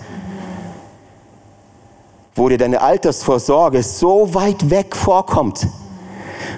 Wo 2.36 2.50
dir 2.50 2.58
deine 2.58 2.82
Altersvorsorge 2.82 3.84
so 3.84 4.34
weit 4.34 4.70
weg 4.70 4.96
vorkommt, 4.96 5.68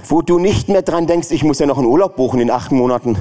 wo 0.08 0.22
du 0.22 0.40
nicht 0.40 0.70
mehr 0.70 0.82
dran 0.82 1.08
denkst, 1.08 1.32
ich 1.32 1.44
muss 1.44 1.60
ja 1.60 1.66
noch 1.66 1.78
einen 1.78 1.88
Urlaub 1.88 2.16
buchen 2.16 2.40
in 2.40 2.52
acht 2.52 2.72
Monaten. 2.72 3.18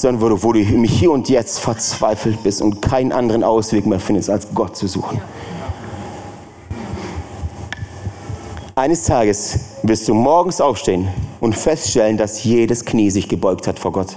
sondern 0.00 0.22
wo 0.22 0.28
du, 0.28 0.42
wo 0.42 0.52
du 0.52 0.60
im 0.60 0.84
Hier 0.84 1.10
und 1.10 1.28
Jetzt 1.28 1.58
verzweifelt 1.58 2.42
bist 2.42 2.62
und 2.62 2.80
keinen 2.80 3.12
anderen 3.12 3.44
Ausweg 3.44 3.86
mehr 3.86 4.00
findest, 4.00 4.30
als 4.30 4.54
Gott 4.54 4.76
zu 4.76 4.86
suchen. 4.86 5.20
Eines 8.78 9.02
Tages 9.02 9.58
wirst 9.82 10.06
du 10.06 10.14
morgens 10.14 10.60
aufstehen 10.60 11.08
und 11.40 11.56
feststellen, 11.56 12.16
dass 12.16 12.44
jedes 12.44 12.84
Knie 12.84 13.10
sich 13.10 13.28
gebeugt 13.28 13.66
hat 13.66 13.76
vor 13.76 13.90
Gott. 13.90 14.16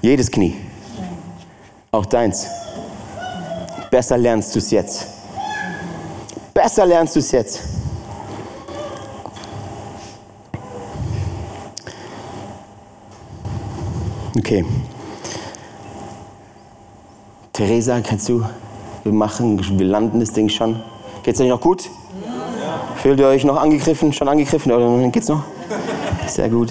Jedes 0.00 0.28
Knie. 0.28 0.56
Auch 1.92 2.04
deins. 2.04 2.48
Besser 3.92 4.18
lernst 4.18 4.52
du 4.56 4.58
es 4.58 4.72
jetzt. 4.72 5.06
Besser 6.52 6.84
lernst 6.84 7.14
du 7.14 7.20
es 7.20 7.30
jetzt. 7.30 7.60
Okay. 14.36 14.64
Theresa, 17.52 18.00
kannst 18.00 18.28
du? 18.28 18.44
Wir 19.04 19.12
machen, 19.12 19.78
wir 19.78 19.86
landen 19.86 20.18
das 20.18 20.32
Ding 20.32 20.48
schon. 20.48 20.82
Geht's 21.22 21.40
euch 21.40 21.48
noch 21.48 21.60
gut? 21.60 21.84
Ja. 21.84 22.96
Fühlt 22.96 23.20
ihr 23.20 23.26
euch 23.26 23.44
noch 23.44 23.56
angegriffen? 23.56 24.12
Schon 24.12 24.28
angegriffen? 24.28 24.72
Oder 24.72 25.08
geht's 25.08 25.28
noch? 25.28 25.44
Sehr 26.26 26.48
gut. 26.48 26.70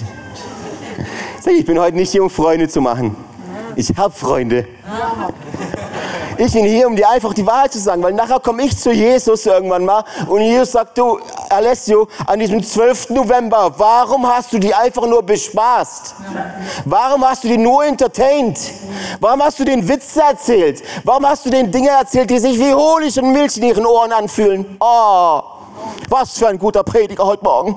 Ich 1.44 1.66
bin 1.66 1.78
heute 1.78 1.96
nicht 1.96 2.10
hier, 2.10 2.22
um 2.22 2.30
Freunde 2.30 2.68
zu 2.68 2.80
machen. 2.80 3.14
Ich 3.76 3.90
habe 3.96 4.12
Freunde. 4.12 4.66
Ich 6.44 6.52
bin 6.52 6.64
hier, 6.64 6.88
um 6.88 6.96
dir 6.96 7.08
einfach 7.08 7.34
die 7.34 7.46
Wahrheit 7.46 7.72
zu 7.72 7.78
sagen, 7.78 8.02
weil 8.02 8.14
nachher 8.14 8.40
komme 8.40 8.64
ich 8.64 8.76
zu 8.76 8.90
Jesus 8.90 9.46
irgendwann 9.46 9.84
mal 9.84 10.02
und 10.26 10.40
Jesus 10.40 10.72
sagt, 10.72 10.98
du, 10.98 11.20
Alessio, 11.48 12.08
an 12.26 12.40
diesem 12.40 12.60
12. 12.60 13.10
November, 13.10 13.72
warum 13.76 14.26
hast 14.26 14.52
du 14.52 14.58
die 14.58 14.74
einfach 14.74 15.06
nur 15.06 15.22
bespaßt? 15.22 16.16
Warum 16.84 17.24
hast 17.24 17.44
du 17.44 17.48
die 17.48 17.58
nur 17.58 17.84
entertained? 17.84 18.58
Warum 19.20 19.40
hast 19.40 19.60
du 19.60 19.64
den 19.64 19.86
Witze 19.86 20.20
erzählt? 20.20 20.82
Warum 21.04 21.24
hast 21.28 21.46
du 21.46 21.50
den 21.50 21.70
Dinge 21.70 21.90
erzählt, 21.90 22.28
die 22.28 22.40
sich 22.40 22.58
wie 22.58 22.74
Honig 22.74 23.16
und 23.20 23.30
Milch 23.32 23.56
in 23.58 23.62
ihren 23.62 23.86
Ohren 23.86 24.10
anfühlen? 24.10 24.76
Oh, 24.80 25.42
was 26.08 26.36
für 26.36 26.48
ein 26.48 26.58
guter 26.58 26.82
Prediger 26.82 27.24
heute 27.24 27.44
Morgen. 27.44 27.76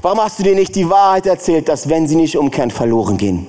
Warum 0.00 0.20
hast 0.20 0.38
du 0.38 0.44
dir 0.44 0.54
nicht 0.54 0.76
die 0.76 0.88
Wahrheit 0.88 1.26
erzählt, 1.26 1.68
dass 1.68 1.88
wenn 1.88 2.06
sie 2.06 2.14
nicht 2.14 2.38
umkehren, 2.38 2.70
verloren 2.70 3.16
gehen? 3.16 3.48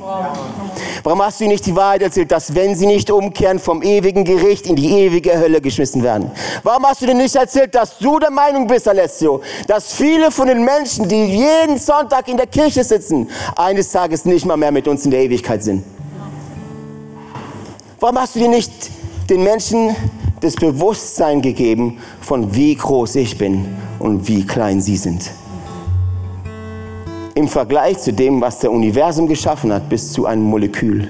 Warum 1.03 1.21
hast 1.23 1.39
du 1.39 1.45
ihnen 1.45 1.53
nicht 1.53 1.65
die 1.65 1.75
Wahrheit 1.75 2.03
erzählt, 2.03 2.31
dass 2.31 2.53
wenn 2.53 2.75
sie 2.75 2.85
nicht 2.85 3.09
umkehren, 3.09 3.59
vom 3.59 3.81
ewigen 3.81 4.23
Gericht 4.23 4.67
in 4.67 4.75
die 4.75 4.89
ewige 4.89 5.37
Hölle 5.37 5.59
geschmissen 5.59 6.03
werden? 6.03 6.29
Warum 6.61 6.85
hast 6.85 7.01
du 7.01 7.07
dir 7.07 7.15
nicht 7.15 7.35
erzählt, 7.35 7.73
dass 7.73 7.97
du 7.97 8.19
der 8.19 8.29
Meinung 8.29 8.67
bist, 8.67 8.87
Alessio, 8.87 9.41
dass 9.67 9.93
viele 9.93 10.29
von 10.29 10.47
den 10.47 10.63
Menschen, 10.63 11.07
die 11.07 11.25
jeden 11.25 11.79
Sonntag 11.79 12.27
in 12.27 12.37
der 12.37 12.47
Kirche 12.47 12.83
sitzen, 12.83 13.29
eines 13.55 13.91
Tages 13.91 14.25
nicht 14.25 14.45
mal 14.45 14.57
mehr 14.57 14.71
mit 14.71 14.87
uns 14.87 15.03
in 15.05 15.11
der 15.11 15.21
Ewigkeit 15.21 15.63
sind? 15.63 15.83
Warum 17.99 18.19
hast 18.19 18.35
du 18.35 18.39
dir 18.39 18.49
nicht 18.49 18.71
den 19.29 19.43
Menschen 19.43 19.95
das 20.39 20.55
Bewusstsein 20.55 21.41
gegeben, 21.41 21.99
von 22.19 22.53
wie 22.53 22.75
groß 22.75 23.15
ich 23.15 23.37
bin 23.37 23.75
und 23.99 24.27
wie 24.27 24.45
klein 24.45 24.81
sie 24.81 24.97
sind? 24.97 25.31
Im 27.41 27.47
Vergleich 27.47 27.97
zu 27.97 28.13
dem, 28.13 28.39
was 28.39 28.59
der 28.59 28.71
Universum 28.71 29.27
geschaffen 29.27 29.73
hat, 29.73 29.89
bis 29.89 30.13
zu 30.13 30.27
einem 30.27 30.43
Molekül. 30.43 31.09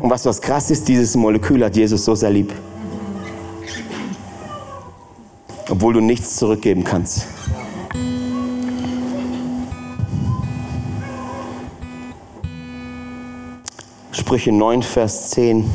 Und 0.00 0.10
was 0.10 0.26
was 0.26 0.40
krass 0.40 0.70
ist, 0.70 0.88
dieses 0.88 1.14
Molekül 1.14 1.64
hat 1.64 1.76
Jesus 1.76 2.04
so 2.04 2.16
sehr 2.16 2.30
lieb. 2.30 2.52
Obwohl 5.70 5.94
du 5.94 6.00
nichts 6.00 6.34
zurückgeben 6.36 6.82
kannst. 6.82 7.28
Sprüche 14.10 14.50
9, 14.50 14.82
Vers 14.82 15.30
10. 15.30 15.70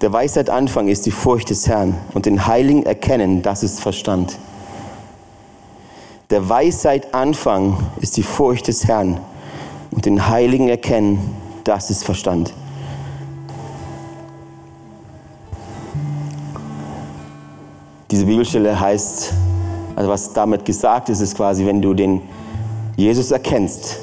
Der 0.00 0.12
Weisheit 0.12 0.48
Anfang 0.48 0.86
ist 0.86 1.06
die 1.06 1.10
Furcht 1.10 1.50
des 1.50 1.66
Herrn 1.66 1.96
und 2.14 2.26
den 2.26 2.46
Heiligen 2.46 2.84
erkennen, 2.84 3.42
das 3.42 3.64
ist 3.64 3.80
Verstand. 3.80 4.38
Der 6.34 6.48
Weisheit 6.48 7.14
Anfang 7.14 7.78
ist 8.00 8.16
die 8.16 8.24
Furcht 8.24 8.66
des 8.66 8.88
Herrn 8.88 9.20
und 9.92 10.04
den 10.04 10.26
Heiligen 10.26 10.68
erkennen, 10.68 11.32
das 11.62 11.90
ist 11.90 12.02
Verstand. 12.02 12.52
Diese 18.10 18.26
Bibelstelle 18.26 18.80
heißt, 18.80 19.32
also 19.94 20.10
was 20.10 20.32
damit 20.32 20.64
gesagt 20.64 21.08
ist, 21.08 21.20
ist 21.20 21.36
quasi, 21.36 21.66
wenn 21.66 21.80
du 21.80 21.94
den 21.94 22.20
Jesus 22.96 23.30
erkennst. 23.30 24.00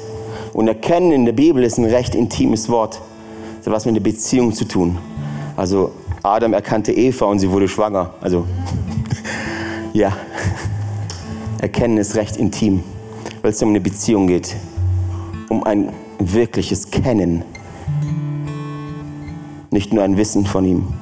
Und 0.54 0.68
erkennen 0.68 1.12
in 1.12 1.26
der 1.26 1.34
Bibel 1.34 1.62
ist 1.62 1.76
ein 1.76 1.84
recht 1.84 2.14
intimes 2.14 2.70
Wort. 2.70 2.98
Das 3.58 3.66
hat 3.66 3.74
was 3.74 3.84
mit 3.84 3.94
einer 3.94 4.02
Beziehung 4.02 4.54
zu 4.54 4.64
tun. 4.64 4.96
Also 5.54 5.90
Adam 6.22 6.54
erkannte 6.54 6.92
Eva 6.92 7.26
und 7.26 7.40
sie 7.40 7.50
wurde 7.50 7.68
schwanger. 7.68 8.14
Also 8.22 8.46
ja, 9.92 10.16
Erkennen 11.62 11.96
ist 11.96 12.16
recht 12.16 12.38
intim, 12.38 12.82
weil 13.40 13.52
es 13.52 13.62
um 13.62 13.68
eine 13.68 13.80
Beziehung 13.80 14.26
geht, 14.26 14.56
um 15.48 15.62
ein 15.62 15.92
wirkliches 16.18 16.90
Kennen, 16.90 17.44
nicht 19.70 19.92
nur 19.92 20.02
ein 20.02 20.16
Wissen 20.16 20.44
von 20.44 20.64
ihm. 20.64 20.92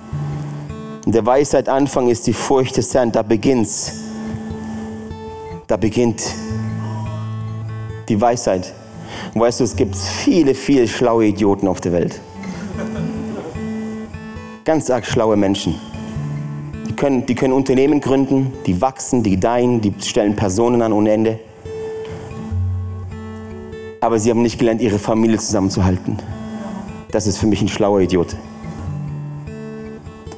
Und 1.06 1.14
der 1.14 1.24
Weisheit 1.24 1.70
Anfang 1.70 2.10
ist 2.10 2.26
die 2.26 2.34
Furcht 2.34 2.76
des 2.76 2.92
Herrn, 2.92 3.10
da 3.10 3.22
beginnt's. 3.22 4.02
Da 5.66 5.78
beginnt 5.78 6.22
die 8.10 8.20
Weisheit. 8.20 8.74
Und 9.32 9.40
weißt 9.40 9.60
du, 9.60 9.64
es 9.64 9.74
gibt 9.74 9.96
viele, 9.96 10.54
viele 10.54 10.86
schlaue 10.88 11.24
Idioten 11.24 11.68
auf 11.68 11.80
der 11.80 11.92
Welt. 11.92 12.20
Ganz 14.64 14.90
arg 14.90 15.06
schlaue 15.06 15.38
Menschen 15.38 15.76
können, 16.92 17.26
die 17.26 17.34
können 17.34 17.52
Unternehmen 17.52 18.00
gründen, 18.00 18.52
die 18.66 18.80
wachsen, 18.80 19.22
die 19.22 19.30
gedeihen, 19.32 19.80
die 19.80 19.92
stellen 20.00 20.36
Personen 20.36 20.82
an 20.82 20.92
ohne 20.92 21.12
Ende. 21.12 21.38
Aber 24.00 24.18
sie 24.18 24.30
haben 24.30 24.42
nicht 24.42 24.58
gelernt, 24.58 24.80
ihre 24.80 24.98
Familie 24.98 25.38
zusammenzuhalten. 25.38 26.18
Das 27.10 27.26
ist 27.26 27.38
für 27.38 27.46
mich 27.46 27.60
ein 27.60 27.68
schlauer 27.68 28.00
Idiot. 28.00 28.36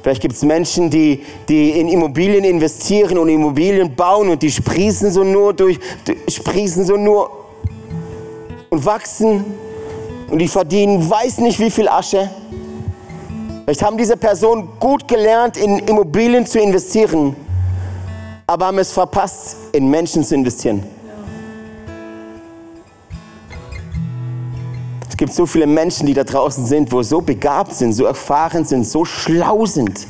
Vielleicht 0.01 0.21
gibt 0.21 0.33
es 0.33 0.43
Menschen, 0.43 0.89
die, 0.89 1.21
die 1.47 1.69
in 1.71 1.87
Immobilien 1.87 2.43
investieren 2.43 3.17
und 3.17 3.29
Immobilien 3.29 3.95
bauen 3.95 4.29
und 4.29 4.41
die 4.41 4.51
sprießen 4.51 5.11
so 5.11 5.23
nur 5.23 5.53
durch, 5.53 5.79
sprießen 6.27 6.85
so 6.85 6.97
nur 6.97 7.29
und 8.69 8.85
wachsen 8.85 9.45
und 10.29 10.39
die 10.39 10.49
verdienen 10.49 11.09
weiß 11.09 11.37
nicht 11.37 11.57
wie 11.59 11.71
viel 11.71 11.87
Asche. 11.87 12.29
Vielleicht 13.63 13.81
haben 13.81 13.97
diese 13.97 14.17
Personen 14.17 14.67
gut 14.77 15.07
gelernt, 15.07 15.55
in 15.55 15.79
Immobilien 15.79 16.45
zu 16.45 16.59
investieren, 16.59 17.33
aber 18.45 18.65
haben 18.67 18.77
es 18.77 18.91
verpasst, 18.91 19.55
in 19.71 19.89
Menschen 19.89 20.23
zu 20.23 20.35
investieren. 20.35 20.83
Es 25.07 25.15
gibt 25.15 25.31
so 25.31 25.45
viele 25.45 25.65
Menschen, 25.65 26.07
die 26.07 26.13
da 26.13 26.25
draußen 26.25 26.65
sind, 26.65 26.91
wo 26.91 27.01
so 27.03 27.21
begabt 27.21 27.73
sind, 27.73 27.93
so 27.93 28.03
erfahren 28.03 28.65
sind, 28.65 28.85
so 28.85 29.05
schlau 29.05 29.65
sind, 29.65 30.07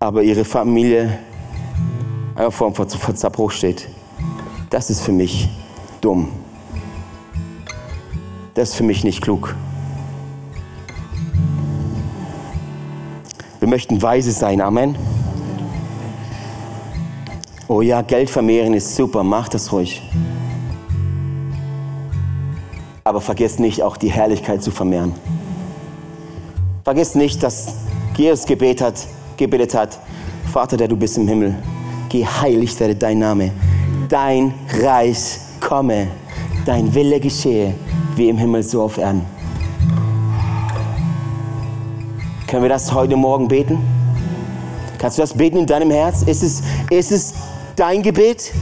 aber 0.00 0.24
ihre 0.24 0.44
Familie 0.44 1.20
einfach 2.34 2.74
vor 2.74 2.86
dem 2.86 3.16
Zerbruch 3.16 3.52
steht. 3.52 3.86
Das 4.70 4.90
ist 4.90 5.02
für 5.02 5.12
mich 5.12 5.48
dumm. 6.00 6.30
Das 8.54 8.70
ist 8.70 8.74
für 8.74 8.84
mich 8.84 9.04
nicht 9.04 9.22
klug. 9.22 9.54
Wir 13.60 13.68
möchten 13.68 14.00
weise 14.00 14.32
sein. 14.32 14.62
Amen. 14.62 14.96
Oh 17.68 17.82
ja, 17.82 18.00
Geld 18.00 18.30
vermehren 18.30 18.72
ist 18.72 18.96
super. 18.96 19.22
Mach 19.22 19.48
das 19.48 19.70
ruhig. 19.70 20.02
Aber 23.04 23.20
vergiss 23.20 23.58
nicht, 23.58 23.82
auch 23.82 23.98
die 23.98 24.10
Herrlichkeit 24.10 24.62
zu 24.62 24.70
vermehren. 24.70 25.14
Vergiss 26.84 27.14
nicht, 27.14 27.42
dass 27.42 27.74
Jesus 28.16 28.46
Gebet 28.46 28.80
hat, 28.80 29.06
gebetet 29.36 29.74
hat, 29.74 29.98
Vater, 30.50 30.76
der 30.76 30.88
du 30.88 30.96
bist 30.96 31.16
im 31.18 31.28
Himmel, 31.28 31.54
geheiligt 32.08 32.80
werde 32.80 32.94
dein 32.94 33.18
Name. 33.18 33.52
Dein 34.08 34.54
Reich 34.82 35.38
komme, 35.60 36.08
dein 36.64 36.92
Wille 36.94 37.20
geschehe, 37.20 37.74
wie 38.16 38.28
im 38.28 38.38
Himmel 38.38 38.62
so 38.62 38.82
auf 38.82 38.98
Erden. 38.98 39.39
Können 42.50 42.62
wir 42.62 42.68
das 42.68 42.92
heute 42.92 43.14
Morgen 43.14 43.46
beten? 43.46 43.78
Kannst 44.98 45.16
du 45.16 45.22
das 45.22 45.34
beten 45.34 45.56
in 45.56 45.66
deinem 45.66 45.92
Herz? 45.92 46.24
Ist 46.24 46.42
es, 46.42 46.62
ist 46.90 47.12
es 47.12 47.34
dein 47.76 48.02
Gebet? 48.02 48.52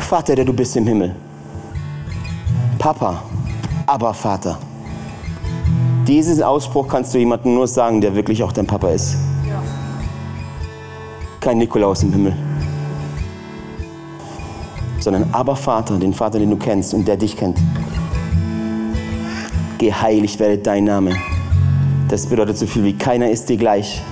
Vater, 0.00 0.34
der 0.34 0.44
du 0.44 0.52
bist 0.52 0.76
im 0.76 0.84
Himmel. 0.84 1.14
Papa, 2.80 3.22
aber 3.86 4.12
Vater. 4.12 4.58
Diesen 6.08 6.42
Ausspruch 6.42 6.88
kannst 6.88 7.14
du 7.14 7.18
jemandem 7.18 7.54
nur 7.54 7.68
sagen, 7.68 8.00
der 8.00 8.12
wirklich 8.16 8.42
auch 8.42 8.50
dein 8.50 8.66
Papa 8.66 8.88
ist. 8.88 9.14
Kein 11.38 11.58
Nikolaus 11.58 12.02
im 12.02 12.12
Himmel. 12.12 12.36
sondern 14.98 15.28
aber 15.30 15.54
Vater, 15.54 15.96
den 15.96 16.12
Vater, 16.12 16.40
den 16.40 16.50
du 16.50 16.56
kennst 16.56 16.92
und 16.92 17.06
der 17.06 17.16
dich 17.16 17.36
kennt. 17.36 17.58
Geheiligt 19.78 20.40
werde 20.40 20.58
dein 20.58 20.82
Name. 20.82 21.12
Das 22.08 22.26
bedeutet 22.26 22.58
so 22.58 22.66
viel 22.66 22.84
wie 22.84 22.92
keiner 22.92 23.30
ist 23.30 23.48
dir 23.48 23.56
gleich. 23.56 24.02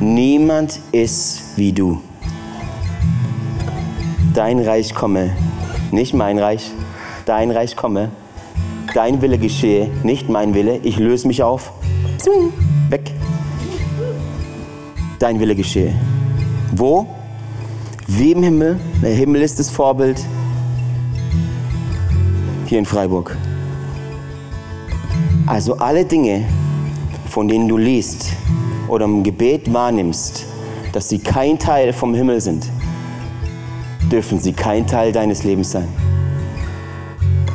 Niemand 0.00 0.80
ist 0.90 1.56
wie 1.56 1.72
du. 1.72 2.00
Dein 4.34 4.58
Reich 4.58 4.94
komme, 4.94 5.36
nicht 5.90 6.14
mein 6.14 6.38
Reich. 6.38 6.70
Dein 7.26 7.50
Reich 7.50 7.76
komme. 7.76 8.10
Dein 8.94 9.22
Wille 9.22 9.38
geschehe, 9.38 9.88
nicht 10.02 10.28
mein 10.28 10.54
Wille. 10.54 10.78
Ich 10.82 10.98
löse 10.98 11.28
mich 11.28 11.42
auf. 11.42 11.72
Weg. 12.90 13.12
Dein 15.18 15.38
Wille 15.38 15.54
geschehe. 15.54 15.94
Wo? 16.72 17.06
Wie 18.06 18.32
im 18.32 18.42
Himmel. 18.42 18.80
Der 19.02 19.14
Himmel 19.14 19.42
ist 19.42 19.58
das 19.58 19.70
Vorbild. 19.70 20.20
Hier 22.66 22.78
in 22.78 22.86
Freiburg. 22.86 23.36
Also 25.46 25.76
alle 25.76 26.04
Dinge, 26.04 26.44
von 27.32 27.48
denen 27.48 27.66
du 27.66 27.78
liest 27.78 28.26
oder 28.88 29.06
im 29.06 29.22
Gebet 29.22 29.72
wahrnimmst, 29.72 30.44
dass 30.92 31.08
sie 31.08 31.18
kein 31.18 31.58
Teil 31.58 31.94
vom 31.94 32.14
Himmel 32.14 32.42
sind, 32.42 32.68
dürfen 34.10 34.38
sie 34.38 34.52
kein 34.52 34.86
Teil 34.86 35.12
deines 35.12 35.42
Lebens 35.42 35.70
sein. 35.70 35.88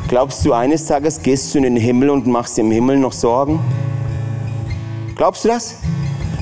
Glaubst 0.07 0.43
du, 0.43 0.53
eines 0.53 0.87
Tages 0.87 1.21
gehst 1.21 1.53
du 1.53 1.59
in 1.59 1.63
den 1.63 1.75
Himmel 1.75 2.09
und 2.09 2.25
machst 2.25 2.57
dir 2.57 2.61
im 2.61 2.71
Himmel 2.71 2.97
noch 2.97 3.11
Sorgen? 3.11 3.59
Glaubst 5.15 5.45
du 5.45 5.49
das? 5.49 5.75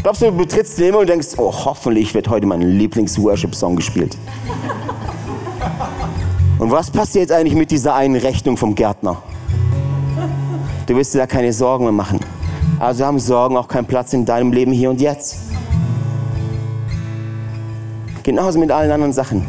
Glaubst 0.02 0.22
du, 0.22 0.28
du 0.28 0.32
betrittst 0.32 0.78
den 0.78 0.86
Himmel 0.86 1.02
und 1.02 1.10
denkst, 1.10 1.30
oh, 1.36 1.52
hoffentlich 1.52 2.14
wird 2.14 2.30
heute 2.30 2.46
mein 2.46 2.62
Lieblings-Worship-Song 2.62 3.76
gespielt? 3.76 4.18
Und 6.58 6.72
was 6.72 6.90
passiert 6.90 7.34
eigentlich 7.34 7.56
mit 7.56 7.70
dieser 7.70 7.96
einen 7.96 8.16
Rechnung 8.16 8.56
vom 8.56 8.76
Gärtner? 8.76 9.22
Du 10.86 10.96
wirst 10.96 11.14
dir 11.14 11.18
da 11.18 11.28
keine 11.28 11.52
Sorgen 11.52 11.84
mehr 11.84 11.92
machen. 11.92 12.22
Also 12.80 13.06
haben 13.06 13.20
Sorgen 13.20 13.58
auch 13.58 13.68
keinen 13.68 13.86
Platz 13.86 14.14
in 14.14 14.26
deinem 14.26 14.52
Leben 14.52 14.72
hier 14.72 14.90
und 14.90 15.00
jetzt. 15.00 15.38
Genauso 18.24 18.60
mit 18.60 18.72
allen 18.72 18.92
anderen 18.92 19.14
Sachen. 19.14 19.46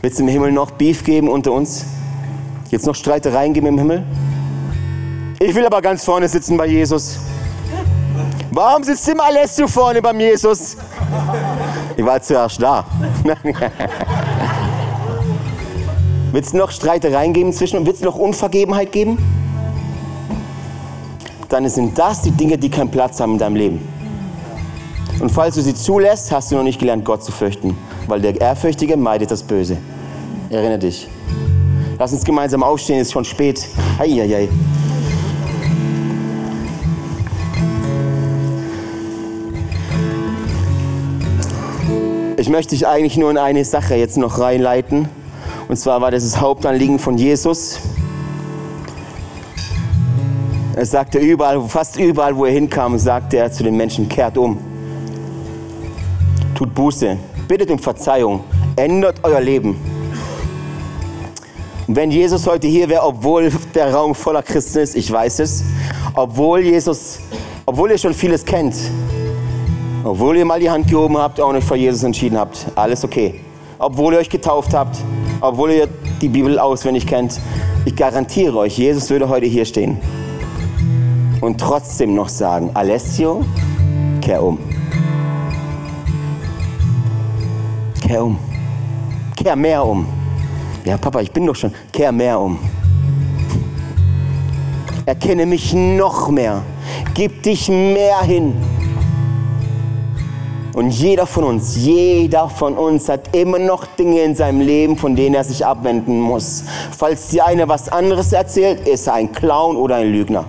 Wird 0.00 0.14
es 0.14 0.20
im 0.20 0.28
Himmel 0.28 0.52
noch 0.52 0.70
Beef 0.70 1.02
geben 1.02 1.28
unter 1.28 1.50
uns? 1.50 1.84
Jetzt 2.70 2.86
noch 2.86 2.94
Streitereien 2.94 3.52
geben 3.52 3.66
im 3.66 3.78
Himmel? 3.78 4.04
Ich 5.40 5.52
will 5.54 5.66
aber 5.66 5.82
ganz 5.82 6.04
vorne 6.04 6.28
sitzen 6.28 6.56
bei 6.56 6.66
Jesus. 6.66 7.18
Warum 8.52 8.84
sitzt 8.84 9.08
immer 9.08 9.24
alles 9.24 9.56
so 9.56 9.66
vorne 9.66 10.00
beim 10.00 10.20
Jesus? 10.20 10.76
Ich 11.96 12.04
war 12.04 12.22
zuerst 12.22 12.62
da. 12.62 12.84
Wird 16.36 16.44
es 16.44 16.52
noch 16.52 16.70
Streitereien 16.70 17.32
geben 17.32 17.50
zwischen 17.50 17.78
uns? 17.78 17.86
Wird 17.86 17.96
es 17.96 18.02
noch 18.02 18.16
Unvergebenheit 18.16 18.92
geben? 18.92 19.16
Dann 21.48 21.66
sind 21.70 21.98
das 21.98 22.20
die 22.20 22.30
Dinge, 22.30 22.58
die 22.58 22.68
keinen 22.68 22.90
Platz 22.90 23.18
haben 23.20 23.32
in 23.32 23.38
deinem 23.38 23.56
Leben. 23.56 23.88
Und 25.18 25.30
falls 25.30 25.54
du 25.54 25.62
sie 25.62 25.74
zulässt, 25.74 26.30
hast 26.30 26.52
du 26.52 26.56
noch 26.56 26.62
nicht 26.62 26.78
gelernt, 26.78 27.06
Gott 27.06 27.24
zu 27.24 27.32
fürchten. 27.32 27.74
Weil 28.06 28.20
der 28.20 28.38
Ehrfürchtige 28.38 28.98
meidet 28.98 29.30
das 29.30 29.42
Böse. 29.42 29.78
Erinnere 30.50 30.80
dich. 30.80 31.08
Lass 31.98 32.12
uns 32.12 32.22
gemeinsam 32.22 32.62
aufstehen, 32.62 32.96
es 32.96 33.08
ist 33.08 33.12
schon 33.14 33.24
spät. 33.24 33.66
Eieiei. 33.98 34.50
Ich 42.36 42.50
möchte 42.50 42.74
dich 42.74 42.86
eigentlich 42.86 43.16
nur 43.16 43.30
in 43.30 43.38
eine 43.38 43.64
Sache 43.64 43.94
jetzt 43.94 44.18
noch 44.18 44.38
reinleiten. 44.38 45.08
Und 45.68 45.76
zwar 45.76 46.00
war 46.00 46.10
das 46.10 46.22
das 46.22 46.40
Hauptanliegen 46.40 46.98
von 46.98 47.18
Jesus. 47.18 47.80
Er 50.76 50.86
sagte 50.86 51.18
überall, 51.18 51.60
fast 51.62 51.96
überall, 51.96 52.36
wo 52.36 52.44
er 52.44 52.52
hinkam, 52.52 52.98
sagte 52.98 53.38
er 53.38 53.50
zu 53.50 53.64
den 53.64 53.76
Menschen, 53.76 54.08
kehrt 54.08 54.36
um. 54.36 54.58
Tut 56.54 56.74
Buße, 56.74 57.16
bittet 57.48 57.70
um 57.70 57.78
Verzeihung, 57.78 58.44
ändert 58.76 59.18
euer 59.22 59.40
Leben. 59.40 59.76
Wenn 61.88 62.10
Jesus 62.10 62.46
heute 62.46 62.66
hier 62.66 62.88
wäre, 62.88 63.04
obwohl 63.04 63.50
der 63.74 63.94
Raum 63.94 64.14
voller 64.14 64.42
Christen 64.42 64.80
ist, 64.80 64.96
ich 64.96 65.10
weiß 65.10 65.38
es, 65.38 65.64
obwohl 66.14 66.60
Jesus, 66.60 67.20
obwohl 67.64 67.90
ihr 67.90 67.98
schon 67.98 68.12
vieles 68.12 68.44
kennt, 68.44 68.74
obwohl 70.04 70.36
ihr 70.36 70.44
mal 70.44 70.60
die 70.60 70.68
Hand 70.68 70.88
gehoben 70.88 71.16
habt 71.16 71.40
und 71.40 71.56
euch 71.56 71.64
für 71.64 71.76
Jesus 71.76 72.02
entschieden 72.02 72.38
habt, 72.38 72.66
alles 72.74 73.02
okay. 73.04 73.40
Obwohl 73.78 74.14
ihr 74.14 74.18
euch 74.18 74.30
getauft 74.30 74.74
habt, 74.74 74.96
obwohl 75.40 75.70
ihr 75.70 75.88
die 76.20 76.28
Bibel 76.28 76.58
auswendig 76.58 77.06
kennt, 77.06 77.40
ich 77.84 77.94
garantiere 77.94 78.56
euch, 78.58 78.78
Jesus 78.78 79.10
würde 79.10 79.28
heute 79.28 79.46
hier 79.46 79.64
stehen 79.64 80.00
und 81.40 81.60
trotzdem 81.60 82.14
noch 82.14 82.28
sagen, 82.28 82.70
Alessio, 82.74 83.44
kehr 84.20 84.42
um. 84.42 84.58
Kehr 88.00 88.24
um. 88.24 88.38
Kehr 89.36 89.56
mehr 89.56 89.84
um. 89.84 90.06
Ja, 90.84 90.96
Papa, 90.96 91.20
ich 91.20 91.30
bin 91.30 91.46
doch 91.46 91.56
schon. 91.56 91.72
Kehr 91.92 92.12
mehr 92.12 92.38
um. 92.40 92.58
Erkenne 95.04 95.46
mich 95.46 95.72
noch 95.72 96.30
mehr. 96.30 96.62
Gib 97.14 97.42
dich 97.42 97.68
mehr 97.68 98.22
hin. 98.22 98.54
Und 100.76 100.90
jeder 100.90 101.26
von 101.26 101.44
uns, 101.44 101.74
jeder 101.76 102.50
von 102.50 102.76
uns 102.76 103.08
hat 103.08 103.34
immer 103.34 103.58
noch 103.58 103.86
Dinge 103.86 104.20
in 104.20 104.34
seinem 104.34 104.60
Leben, 104.60 104.98
von 104.98 105.16
denen 105.16 105.34
er 105.34 105.42
sich 105.42 105.64
abwenden 105.64 106.20
muss. 106.20 106.64
Falls 106.98 107.28
dir 107.28 107.46
einer 107.46 107.66
was 107.66 107.88
anderes 107.88 108.30
erzählt, 108.30 108.86
ist 108.86 109.06
er 109.06 109.14
ein 109.14 109.32
Clown 109.32 109.76
oder 109.76 109.94
ein 109.94 110.12
Lügner. 110.12 110.44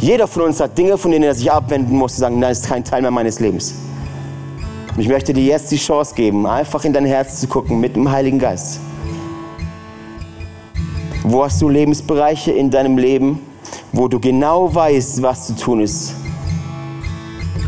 Jeder 0.00 0.26
von 0.26 0.42
uns 0.42 0.58
hat 0.58 0.76
Dinge, 0.76 0.98
von 0.98 1.12
denen 1.12 1.22
er 1.22 1.36
sich 1.36 1.52
abwenden 1.52 1.96
muss, 1.96 2.14
und 2.14 2.18
sagen, 2.18 2.40
das 2.40 2.58
ist 2.58 2.68
kein 2.68 2.82
Teil 2.82 3.02
mehr 3.02 3.12
meines 3.12 3.38
Lebens. 3.38 3.76
Und 4.96 5.00
ich 5.00 5.08
möchte 5.08 5.32
dir 5.32 5.44
jetzt 5.44 5.70
die 5.70 5.76
Chance 5.76 6.16
geben, 6.16 6.44
einfach 6.44 6.84
in 6.84 6.92
dein 6.92 7.06
Herz 7.06 7.38
zu 7.38 7.46
gucken 7.46 7.78
mit 7.78 7.94
dem 7.94 8.10
Heiligen 8.10 8.40
Geist. 8.40 8.80
Wo 11.22 11.44
hast 11.44 11.62
du 11.62 11.68
Lebensbereiche 11.68 12.50
in 12.50 12.68
deinem 12.72 12.98
Leben, 12.98 13.38
wo 13.92 14.08
du 14.08 14.18
genau 14.18 14.74
weißt, 14.74 15.22
was 15.22 15.46
zu 15.46 15.54
tun 15.54 15.82
ist, 15.82 16.16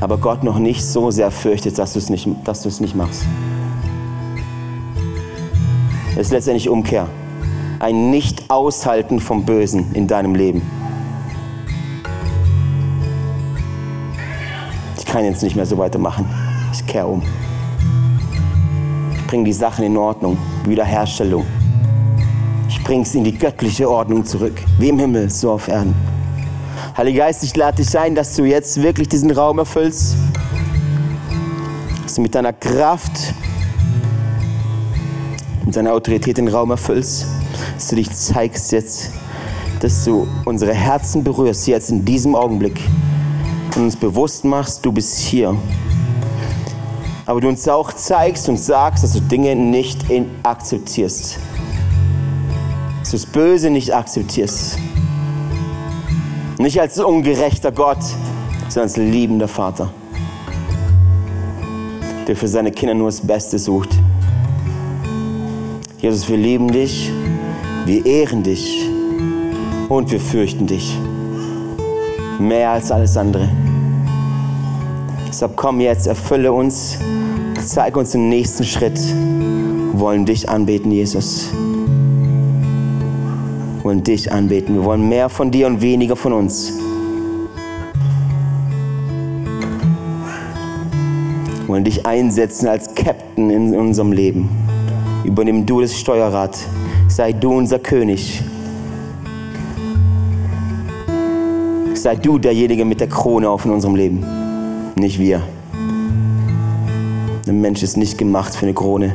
aber 0.00 0.18
Gott 0.18 0.44
noch 0.44 0.58
nicht 0.58 0.84
so 0.84 1.10
sehr 1.10 1.30
fürchtet, 1.30 1.78
dass 1.78 1.92
du 1.92 1.98
es 1.98 2.10
nicht, 2.10 2.28
dass 2.44 2.62
du 2.62 2.68
es 2.68 2.80
nicht 2.80 2.94
machst? 2.94 3.24
Es 6.12 6.26
ist 6.26 6.32
letztendlich 6.32 6.68
Umkehr. 6.68 7.08
Ein 7.80 8.10
Nicht-Aushalten 8.10 9.20
vom 9.20 9.44
Bösen 9.44 9.92
in 9.94 10.06
deinem 10.06 10.34
Leben. 10.34 10.62
Ich 14.98 15.06
kann 15.06 15.24
jetzt 15.24 15.42
nicht 15.42 15.56
mehr 15.56 15.66
so 15.66 15.78
weitermachen. 15.78 16.28
Ich 16.72 16.84
kehre 16.86 17.06
um. 17.06 17.22
Ich 19.14 19.26
bringe 19.26 19.44
die 19.44 19.52
Sachen 19.52 19.84
in 19.84 19.96
Ordnung. 19.96 20.36
Wiederherstellung. 20.64 21.46
Ich 22.68 22.82
bringe 22.82 23.02
es 23.02 23.14
in 23.14 23.24
die 23.24 23.36
göttliche 23.36 23.88
Ordnung 23.88 24.24
zurück. 24.24 24.60
Wie 24.78 24.88
im 24.88 24.98
Himmel, 24.98 25.30
so 25.30 25.52
auf 25.52 25.68
Erden. 25.68 25.94
Heiliger 26.98 27.26
Geist, 27.26 27.44
ich 27.44 27.54
lade 27.54 27.80
dich 27.80 27.96
ein, 27.96 28.16
dass 28.16 28.34
du 28.34 28.44
jetzt 28.44 28.82
wirklich 28.82 29.08
diesen 29.08 29.30
Raum 29.30 29.60
erfüllst. 29.60 30.16
Dass 32.02 32.16
du 32.16 32.22
mit 32.22 32.34
deiner 32.34 32.52
Kraft, 32.52 33.12
mit 35.64 35.76
deiner 35.76 35.92
Autorität 35.92 36.38
den 36.38 36.48
Raum 36.48 36.72
erfüllst. 36.72 37.24
Dass 37.76 37.86
du 37.86 37.94
dich 37.94 38.10
zeigst 38.10 38.72
jetzt, 38.72 39.12
dass 39.78 40.04
du 40.04 40.26
unsere 40.44 40.74
Herzen 40.74 41.22
berührst, 41.22 41.68
jetzt 41.68 41.88
in 41.90 42.04
diesem 42.04 42.34
Augenblick. 42.34 42.80
Und 43.76 43.84
uns 43.84 43.94
bewusst 43.94 44.44
machst, 44.44 44.84
du 44.84 44.90
bist 44.90 45.18
hier 45.18 45.56
aber 47.26 47.42
du 47.42 47.48
uns 47.48 47.68
auch 47.68 47.92
zeigst 47.92 48.48
und 48.48 48.56
sagst, 48.56 49.04
dass 49.04 49.12
du 49.12 49.20
Dinge 49.20 49.54
nicht 49.54 50.00
akzeptierst. 50.42 51.38
Dass 53.00 53.10
du 53.10 53.16
das 53.18 53.26
Böse 53.26 53.68
nicht 53.68 53.94
akzeptierst. 53.94 54.78
Nicht 56.58 56.80
als 56.80 56.98
ungerechter 56.98 57.72
Gott, 57.72 58.02
sondern 58.68 58.82
als 58.82 58.96
liebender 58.96 59.48
Vater, 59.48 59.90
der 62.26 62.36
für 62.36 62.48
seine 62.48 62.70
Kinder 62.70 62.94
nur 62.94 63.08
das 63.08 63.20
Beste 63.20 63.58
sucht. 63.58 63.90
Jesus, 66.00 66.28
wir 66.28 66.36
lieben 66.36 66.70
dich, 66.70 67.10
wir 67.86 68.04
ehren 68.04 68.42
dich 68.42 68.88
und 69.88 70.10
wir 70.10 70.20
fürchten 70.20 70.66
dich. 70.66 70.96
Mehr 72.38 72.70
als 72.70 72.92
alles 72.92 73.16
andere. 73.16 73.48
Deshalb 75.28 75.56
komm 75.56 75.80
jetzt, 75.80 76.06
erfülle 76.06 76.52
uns 76.52 76.98
Zeig 77.68 77.96
uns 77.96 78.12
den 78.12 78.28
nächsten 78.28 78.64
Schritt. 78.64 78.98
Wir 78.98 80.00
wollen 80.00 80.24
dich 80.24 80.48
anbeten, 80.48 80.90
Jesus 80.90 81.50
wollen 83.88 84.04
dich 84.04 84.30
anbeten. 84.30 84.74
Wir 84.74 84.84
wollen 84.84 85.08
mehr 85.08 85.30
von 85.30 85.50
dir 85.50 85.66
und 85.66 85.80
weniger 85.80 86.14
von 86.14 86.34
uns. 86.34 86.74
Wir 91.60 91.68
wollen 91.68 91.84
dich 91.84 92.04
einsetzen 92.04 92.68
als 92.68 92.94
Captain 92.94 93.48
in 93.48 93.74
unserem 93.74 94.12
Leben. 94.12 94.50
Übernimm 95.24 95.64
du 95.64 95.80
das 95.80 95.98
Steuerrad. 95.98 96.58
Sei 97.08 97.32
du 97.32 97.50
unser 97.50 97.78
König. 97.78 98.42
Sei 101.94 102.14
du 102.14 102.38
derjenige 102.38 102.84
mit 102.84 103.00
der 103.00 103.08
Krone 103.08 103.48
auf 103.48 103.64
in 103.64 103.70
unserem 103.70 103.96
Leben. 103.96 104.22
Nicht 104.96 105.18
wir. 105.18 105.40
Ein 107.46 107.62
Mensch 107.62 107.82
ist 107.82 107.96
nicht 107.96 108.18
gemacht 108.18 108.54
für 108.54 108.66
eine 108.66 108.74
Krone. 108.74 109.14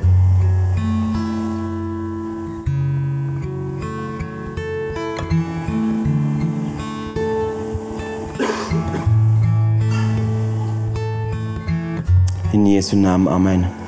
Jesu 12.74 12.96
Namen, 12.96 13.28
Amen. 13.28 13.83